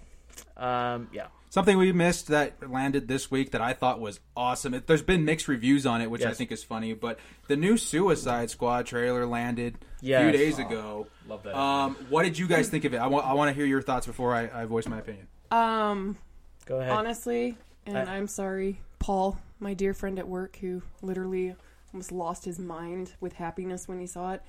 [0.58, 1.28] um, yeah.
[1.56, 4.74] Something we missed that landed this week that I thought was awesome.
[4.74, 6.92] It, there's been mixed reviews on it, which I think is funny.
[6.92, 11.08] But the new Suicide Squad trailer landed a few days ago.
[11.30, 11.58] Love that.
[11.58, 12.98] Um, what did you guys think of it?
[12.98, 15.28] I want I want to hear your thoughts before I, I voice my opinion.
[15.50, 16.18] Um,
[16.66, 16.92] Go ahead.
[16.92, 21.56] honestly, and I- I'm sorry, Paul, my dear friend at work, who literally
[21.94, 24.42] almost lost his mind with happiness when he saw it.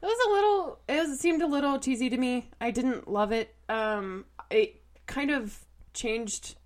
[0.00, 0.78] It was a little.
[0.88, 2.50] It, was, it seemed a little cheesy to me.
[2.60, 3.52] I didn't love it.
[3.68, 5.58] Um, it kind of
[5.94, 6.56] changed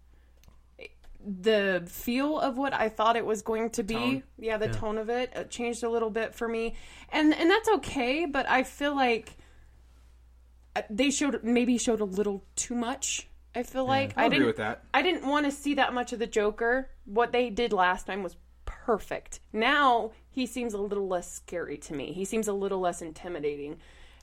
[1.26, 3.94] the feel of what I thought it was going to be.
[3.94, 4.22] Tone.
[4.38, 6.74] Yeah, the tone of it, it changed a little bit for me,
[7.10, 8.26] and and that's okay.
[8.26, 9.36] But I feel like
[10.76, 13.28] uh, they showed maybe showed a little too much.
[13.54, 14.84] I feel like I I didn't with that.
[14.94, 16.90] I didn't want to see that much of the Joker.
[17.06, 19.40] What they did last time was perfect.
[19.52, 22.12] Now he seems a little less scary to me.
[22.12, 23.78] He seems a little less intimidating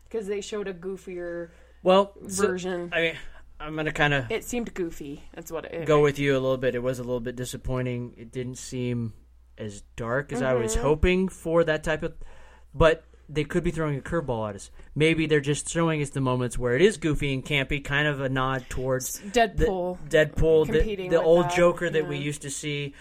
[0.06, 1.50] because they showed a goofier.
[1.82, 2.92] well, so- version.
[2.94, 3.16] I mean,
[3.64, 5.24] I'm gonna kind of It seemed goofy.
[5.34, 5.86] That's what it.
[5.86, 6.76] go with you a little bit.
[6.76, 8.14] It was a little bit disappointing.
[8.18, 9.14] It didn't seem
[9.58, 10.82] as dark as I was Mm-hmm.
[10.84, 12.14] hoping for that type of.
[12.74, 14.70] But they could be throwing a curveball at us.
[14.96, 18.20] Maybe they're just showing us the moments where it is goofy and campy, kind of
[18.20, 19.98] a nod towards Deadpool.
[20.10, 22.24] the, Deadpool, the, competing the with old that, Joker that we yeah.
[22.24, 22.94] used to see,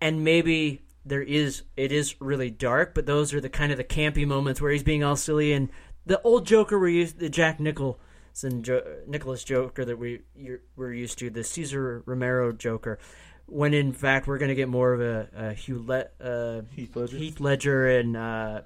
[0.00, 3.84] and maybe there is it is really dark, but those are the kind of the
[3.84, 5.68] campy moments where he's being all silly and
[6.06, 7.60] the old Joker we're used the Jack
[8.44, 12.98] Nicholson jo- Nicholas Joker that we you're, we're used to the Cesar Romero Joker.
[13.46, 16.94] When in fact we're going to get more of a, a Hugh Le- uh, Heath
[16.94, 17.16] Ledger.
[17.16, 18.60] Heath Ledger and uh,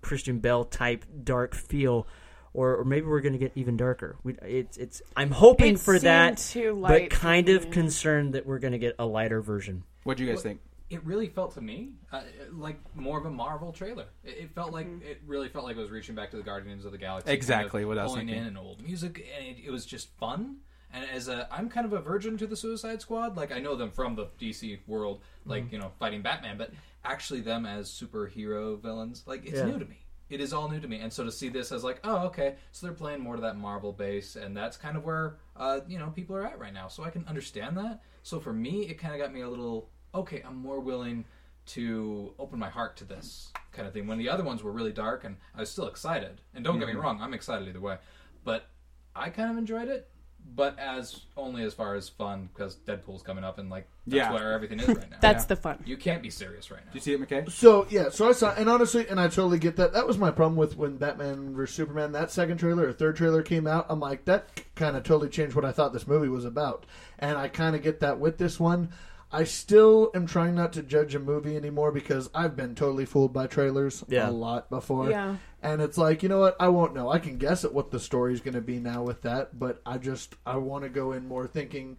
[0.00, 2.06] Christian Bale type dark feel,
[2.54, 4.16] or, or maybe we're going to get even darker.
[4.24, 5.02] We, it's it's.
[5.16, 8.72] I'm hoping It for that, too but light for kind of concerned that we're going
[8.72, 9.84] to get a lighter version.
[10.04, 10.60] What do you guys What- think?
[10.92, 12.20] It really felt to me uh,
[12.52, 14.06] like more of a Marvel trailer.
[14.24, 15.06] It, it felt like Mm-hmm.
[15.06, 17.30] it really felt like it was reaching back to the Guardians of the Galaxy.
[17.32, 18.42] Exactly kind of what I was pulling thinking.
[18.42, 20.58] in and old music, and it, it was just fun.
[20.92, 23.36] And as a, I'm kind of a virgin to the Suicide Squad.
[23.36, 25.74] Like I know them from the DC world, like Mm-hmm.
[25.74, 26.70] you know, fighting Batman, but
[27.04, 29.66] actually them as superhero villains, like it's Yeah.
[29.66, 29.98] new to me.
[30.28, 32.54] It is all new to me, and so to see this as like, oh, okay,
[32.70, 35.98] so they're playing more to that Marvel base, and that's kind of where uh, you
[35.98, 36.88] know people are at right now.
[36.88, 38.00] So I can understand that.
[38.22, 40.42] So for me, it kind of got me a little okay.
[40.46, 41.24] I'm more willing
[41.64, 44.06] to open my heart to this kind of thing.
[44.06, 46.40] When the other ones were really dark, and I was still excited.
[46.54, 47.02] And don't get me Mhm.
[47.02, 47.98] wrong, I'm excited either way.
[48.44, 48.66] But
[49.14, 50.10] I kind of enjoyed it,
[50.56, 54.32] but as only as far as fun because Deadpool's coming up, and like that's Yeah.
[54.32, 55.18] where everything is right now.
[55.20, 55.78] That's the fun.
[55.86, 56.90] You can't be serious right now.
[56.90, 57.48] Do you see it, McKay?
[57.48, 59.92] So yeah, so I saw, and honestly, and I totally get that.
[59.92, 63.42] That was my problem with when Batman vs Superman that second trailer or third trailer
[63.42, 63.86] came out.
[63.88, 66.86] I'm like, that kind of totally changed what I thought this movie was about,
[67.20, 68.88] and I kind of get that with this one.
[69.32, 73.32] I still am trying not to judge a movie anymore because I've been totally fooled
[73.32, 74.28] by trailers Yeah.
[74.28, 75.10] a lot before.
[75.10, 75.36] Yeah.
[75.62, 76.56] And it's like, you know what?
[76.60, 77.10] I won't know.
[77.10, 79.98] I can guess at what the story's going to be now with that, but I
[79.98, 81.96] just I want to go in more thinking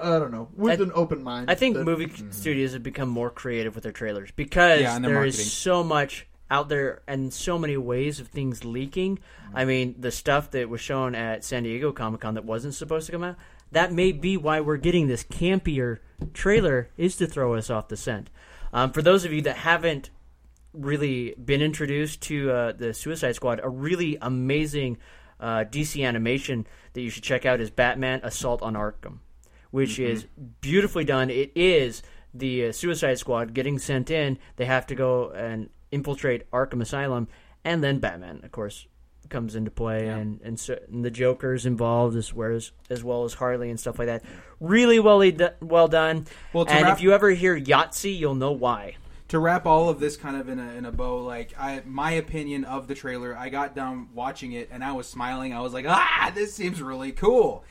[0.00, 1.50] I don't know, with I- an open mind.
[1.50, 2.30] I think that- movie mm-hmm.
[2.30, 5.82] studios have become more creative with their trailers because Yeah, and their there is so
[5.82, 9.18] much out there and so many ways of things leaking.
[9.54, 9.68] I mm-hmm.
[9.68, 13.12] mean, the stuff that was shown at San Diego Comic Con that wasn't supposed to
[13.12, 13.36] come out,
[13.72, 15.98] that may be why we're getting this campier
[16.32, 18.30] trailer is to throw us off the scent.
[18.72, 20.10] Um, for those of you that haven't
[20.72, 24.98] really been introduced to uh, the Suicide Squad, a really amazing
[25.40, 29.18] uh, DC animation that you should check out is Batman Assault on Arkham,
[29.70, 30.26] which is
[30.60, 31.30] beautifully done.
[31.30, 34.38] It is the uh, Suicide Squad getting sent in.
[34.56, 37.28] They have to go and infiltrate Arkham Asylum,
[37.64, 38.86] and then Batman, of course,
[39.32, 43.24] comes into play, and and, so, and the Joker's involved as well as as well
[43.24, 44.22] as Harley and stuff like that.
[44.60, 45.20] Really well
[45.60, 46.26] well done.
[46.52, 48.96] Well, and wrap- if you ever hear Yahtzee, you'll know why.
[49.28, 52.12] to wrap all of this kind of in a, in a bow, like I, my
[52.12, 55.54] opinion of the trailer, I got done watching it and I was smiling.
[55.54, 57.64] I was like, ah, this seems really cool.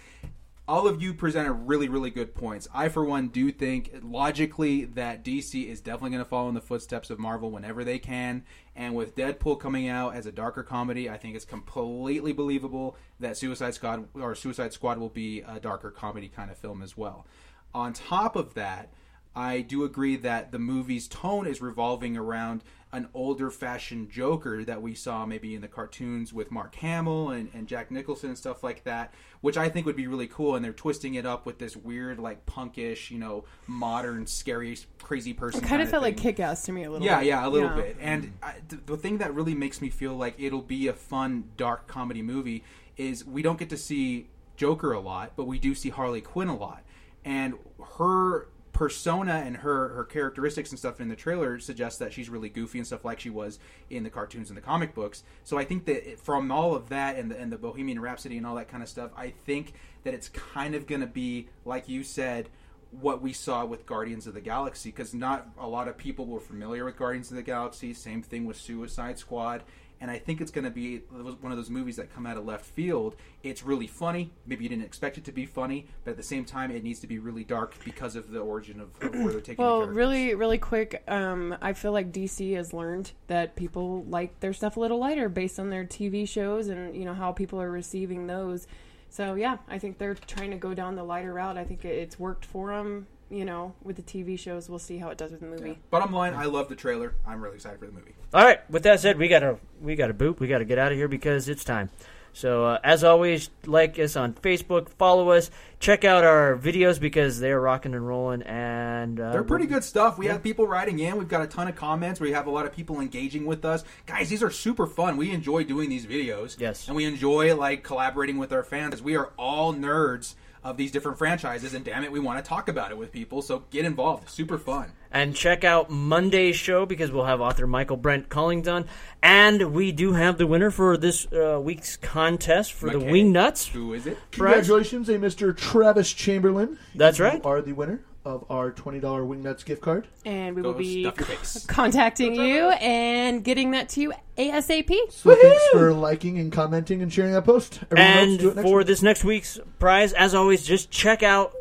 [0.72, 2.66] All of you presented really, really good points.
[2.74, 6.62] I, for one, do think logically that DC is definitely going to follow in the
[6.62, 8.46] footsteps of Marvel whenever they can.
[8.74, 13.36] And with Deadpool coming out as a darker comedy, I think it's completely believable that
[13.36, 17.28] Suicide Squad or Suicide Squad will be a darker comedy kind of film as well.
[17.74, 18.94] On top of that,
[19.36, 24.82] I do agree that the movie's tone is revolving around an older fashioned Joker that
[24.82, 28.64] we saw maybe in the cartoons with Mark Hamill and, and Jack Nicholson and stuff
[28.64, 30.56] like that, which I think would be really cool.
[30.56, 35.34] And they're twisting it up with this weird, like punkish, you know, modern, scary, crazy
[35.34, 35.64] person.
[35.64, 36.14] It kind of felt thing.
[36.16, 37.28] like kick ass to me a little Yeah, bit.
[37.28, 37.76] yeah, a little Yeah.
[37.76, 37.98] bit.
[38.02, 41.46] And I, th- the thing that really makes me feel like it'll be a fun,
[41.56, 42.64] dark comedy movie
[42.98, 44.28] is we don't get to see
[44.58, 46.84] Joker a lot, but we do see Harley Quinn a lot.
[47.24, 47.54] And
[47.98, 48.48] her
[48.82, 52.80] persona and her her characteristics and stuff in the trailer suggests that she's really goofy
[52.80, 53.60] and stuff like she was
[53.92, 55.22] in the cartoons and the comic books.
[55.44, 58.48] So I think that from all of that and the, and the Bohemian Rhapsody and
[58.48, 61.90] all that kind of stuff, I think that it's kind of going to be like
[61.90, 62.50] you said
[62.90, 66.40] what we saw with Guardians of the Galaxy because not a lot of people were
[66.40, 67.94] familiar with Guardians of the Galaxy.
[67.94, 69.62] Same thing with Suicide Squad.
[70.02, 72.44] And I think it's going to be one of those movies that come out of
[72.44, 73.16] left field.
[73.44, 74.32] It's really funny.
[74.48, 77.00] Maybe you didn't expect it to be funny, but at the same time, it needs
[77.02, 79.78] to be really dark because of the origin of, of where they're taking the Well,
[79.82, 79.96] characters.
[79.96, 84.76] really, really quick, um, I feel like DC has learned that people like their stuff
[84.76, 88.26] a little lighter based on their TV shows and you know how people are receiving
[88.26, 88.66] those.
[89.10, 91.58] So yeah, I think they're trying to go down the lighter route.
[91.58, 93.06] I think it's worked for them.
[93.32, 95.80] You know, with the TV shows, we'll see how it does with the movie.
[95.90, 97.16] Bottom line, I love the trailer.
[97.26, 98.14] I'm really excited for the movie.
[98.34, 98.60] All right.
[98.70, 100.42] With that said, we gotta we gotta boot.
[100.42, 101.90] We gotta get out of here because it's time.
[102.34, 107.40] So uh, as always, like us on Facebook, follow us, check out our videos because
[107.40, 110.18] they're rocking and rolling, and uh, They're pretty good stuff.
[110.18, 110.34] We Yeah.
[110.34, 111.18] have people writing in.
[111.18, 112.20] We've got a ton of comments.
[112.20, 113.84] We have a lot of people engaging with us.
[114.06, 115.16] Guys, these are super fun.
[115.18, 116.60] We enjoy doing these videos.
[116.60, 116.88] Yes.
[116.88, 119.02] And we enjoy like collaborating with our fans.
[119.02, 122.68] We are all nerds of these different franchises, and damn it, we want to talk
[122.68, 123.42] about it with people.
[123.42, 124.30] So get involved.
[124.30, 124.92] Super fun.
[125.12, 128.86] And check out Monday's show because we'll have author Michael Brent Collington.
[129.22, 133.70] And we do have the winner for this uh, week's contest for the Wingnuts.
[133.70, 134.18] Who is it?
[134.32, 135.56] Congratulations, a Mr.
[135.56, 136.78] Travis Chamberlain.
[136.96, 137.42] That's You right.
[137.46, 140.08] are the winner of our $20 Wingnuts gift card.
[140.26, 141.66] And we Go will be stuff your face.
[141.68, 145.12] contacting you and getting that to you ASAP.
[145.12, 147.80] So thanks for liking and commenting and sharing that post.
[147.92, 148.88] Everyone else And do it next for week.
[148.88, 151.54] this next week's prize, as always, just check out,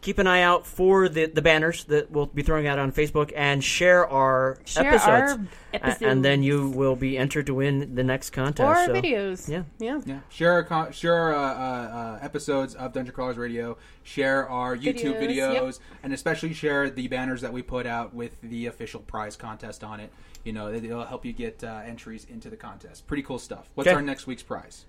[0.00, 3.32] keep an eye out for the, the banners that we'll be throwing out on Facebook
[3.36, 5.32] and share our Share episodes.
[5.32, 5.38] our
[5.74, 8.60] A- And then you will be entered to win the next contest.
[8.66, 9.48] Or our so- videos.
[9.48, 9.64] Yeah.
[9.78, 10.00] Yeah.
[10.06, 13.76] Yeah, share our con- share our, uh, uh, uh, episodes of Dungeon Crawlers Radio.
[14.02, 15.74] Share our YouTube Videos, videos, yep.
[16.02, 20.00] and especially share the banners that we put out with the official prize contest on
[20.00, 20.12] it.
[20.44, 23.06] You know, it- it'll help you get uh, entries into the contest.
[23.06, 23.68] Pretty cool stuff.
[23.74, 23.94] What's Okay.
[23.96, 24.84] our next week's prize?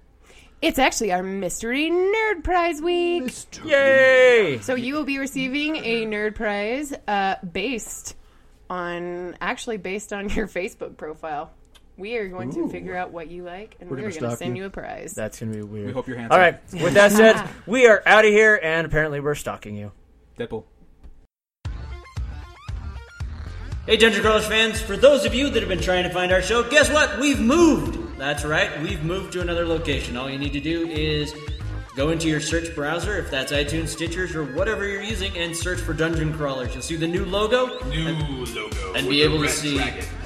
[0.66, 3.32] It's actually our Mystery Nerd Prize Week.
[3.64, 4.58] Yay!
[4.64, 8.16] So you will be receiving a nerd prize uh, based
[8.68, 11.52] on actually based on your Facebook profile.
[11.98, 14.28] We are going to figure out what you like, and We're we're, gonna going to
[14.30, 14.64] stalk send you.
[14.64, 15.14] you a prize.
[15.14, 15.86] That's going to be weird.
[15.86, 16.34] We hope you're handsome.
[16.34, 16.60] All right.
[16.74, 19.92] With that said, we are out of here, and apparently we're stalking you.
[20.40, 20.64] Deadpool.
[23.86, 26.42] Hey, Dungeon Crawlers fans, for those of you that have been trying to find our
[26.42, 27.20] show, guess what?
[27.20, 28.05] We've moved!
[28.18, 30.16] That's right, we've moved to another location.
[30.16, 31.34] All you need to do is
[31.98, 35.80] go into your search browser, if that's iTunes, Stitchers, or whatever you're using, and search
[35.80, 36.74] for Dungeon Crawlers.
[36.74, 37.84] You'll see the new logo.
[37.90, 38.94] New and, logo.
[38.94, 39.82] And be able to see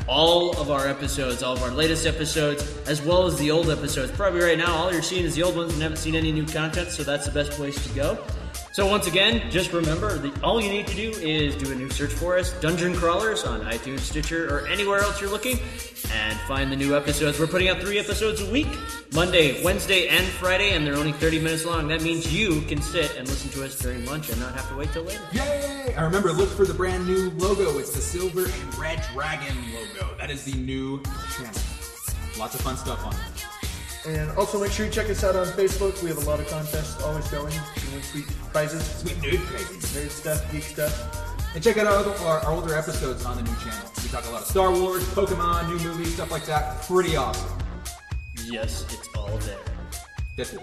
[0.07, 4.11] all of our episodes, all of our latest episodes, as well as the old episodes.
[4.11, 6.45] Probably right now, all you're seeing is the old ones and haven't seen any new
[6.45, 8.23] content, so that's the best place to go.
[8.71, 11.89] So once again, just remember, that all you need to do is do a new
[11.89, 15.57] search for us, Dungeon Crawlers, on iTunes, Stitcher, or anywhere else you're looking,
[16.13, 17.39] and find the new episodes.
[17.39, 18.67] We're putting out three episodes a week,
[19.11, 21.87] Monday, Wednesday, and Friday, and they're only 30 minutes long.
[21.87, 24.75] That means you can sit and listen to us during lunch and not have to
[24.75, 25.21] wait till later.
[25.33, 25.93] Yay!
[25.95, 27.79] And remember, look for the brand new logo.
[27.79, 30.15] It's the silver and red dragon logo.
[30.19, 31.01] That is the new
[31.35, 31.61] channel.
[32.37, 33.58] Lots of fun stuff on it.
[34.09, 36.01] And also make sure you check us out on Facebook.
[36.01, 37.53] We have a lot of contests always going.
[37.53, 37.59] You
[37.93, 38.83] win sweet prizes.
[38.83, 39.83] Sweet nerd prizes.
[39.95, 41.53] Nerd stuff, geek stuff.
[41.53, 43.87] And check out our, other- our, our older episodes on the new channel.
[44.01, 46.81] We talk a lot of Star Wars, Pokemon, new movies, stuff like that.
[46.83, 47.55] Pretty awesome.
[48.45, 49.57] Yes, it's all there.
[50.35, 50.61] That's it.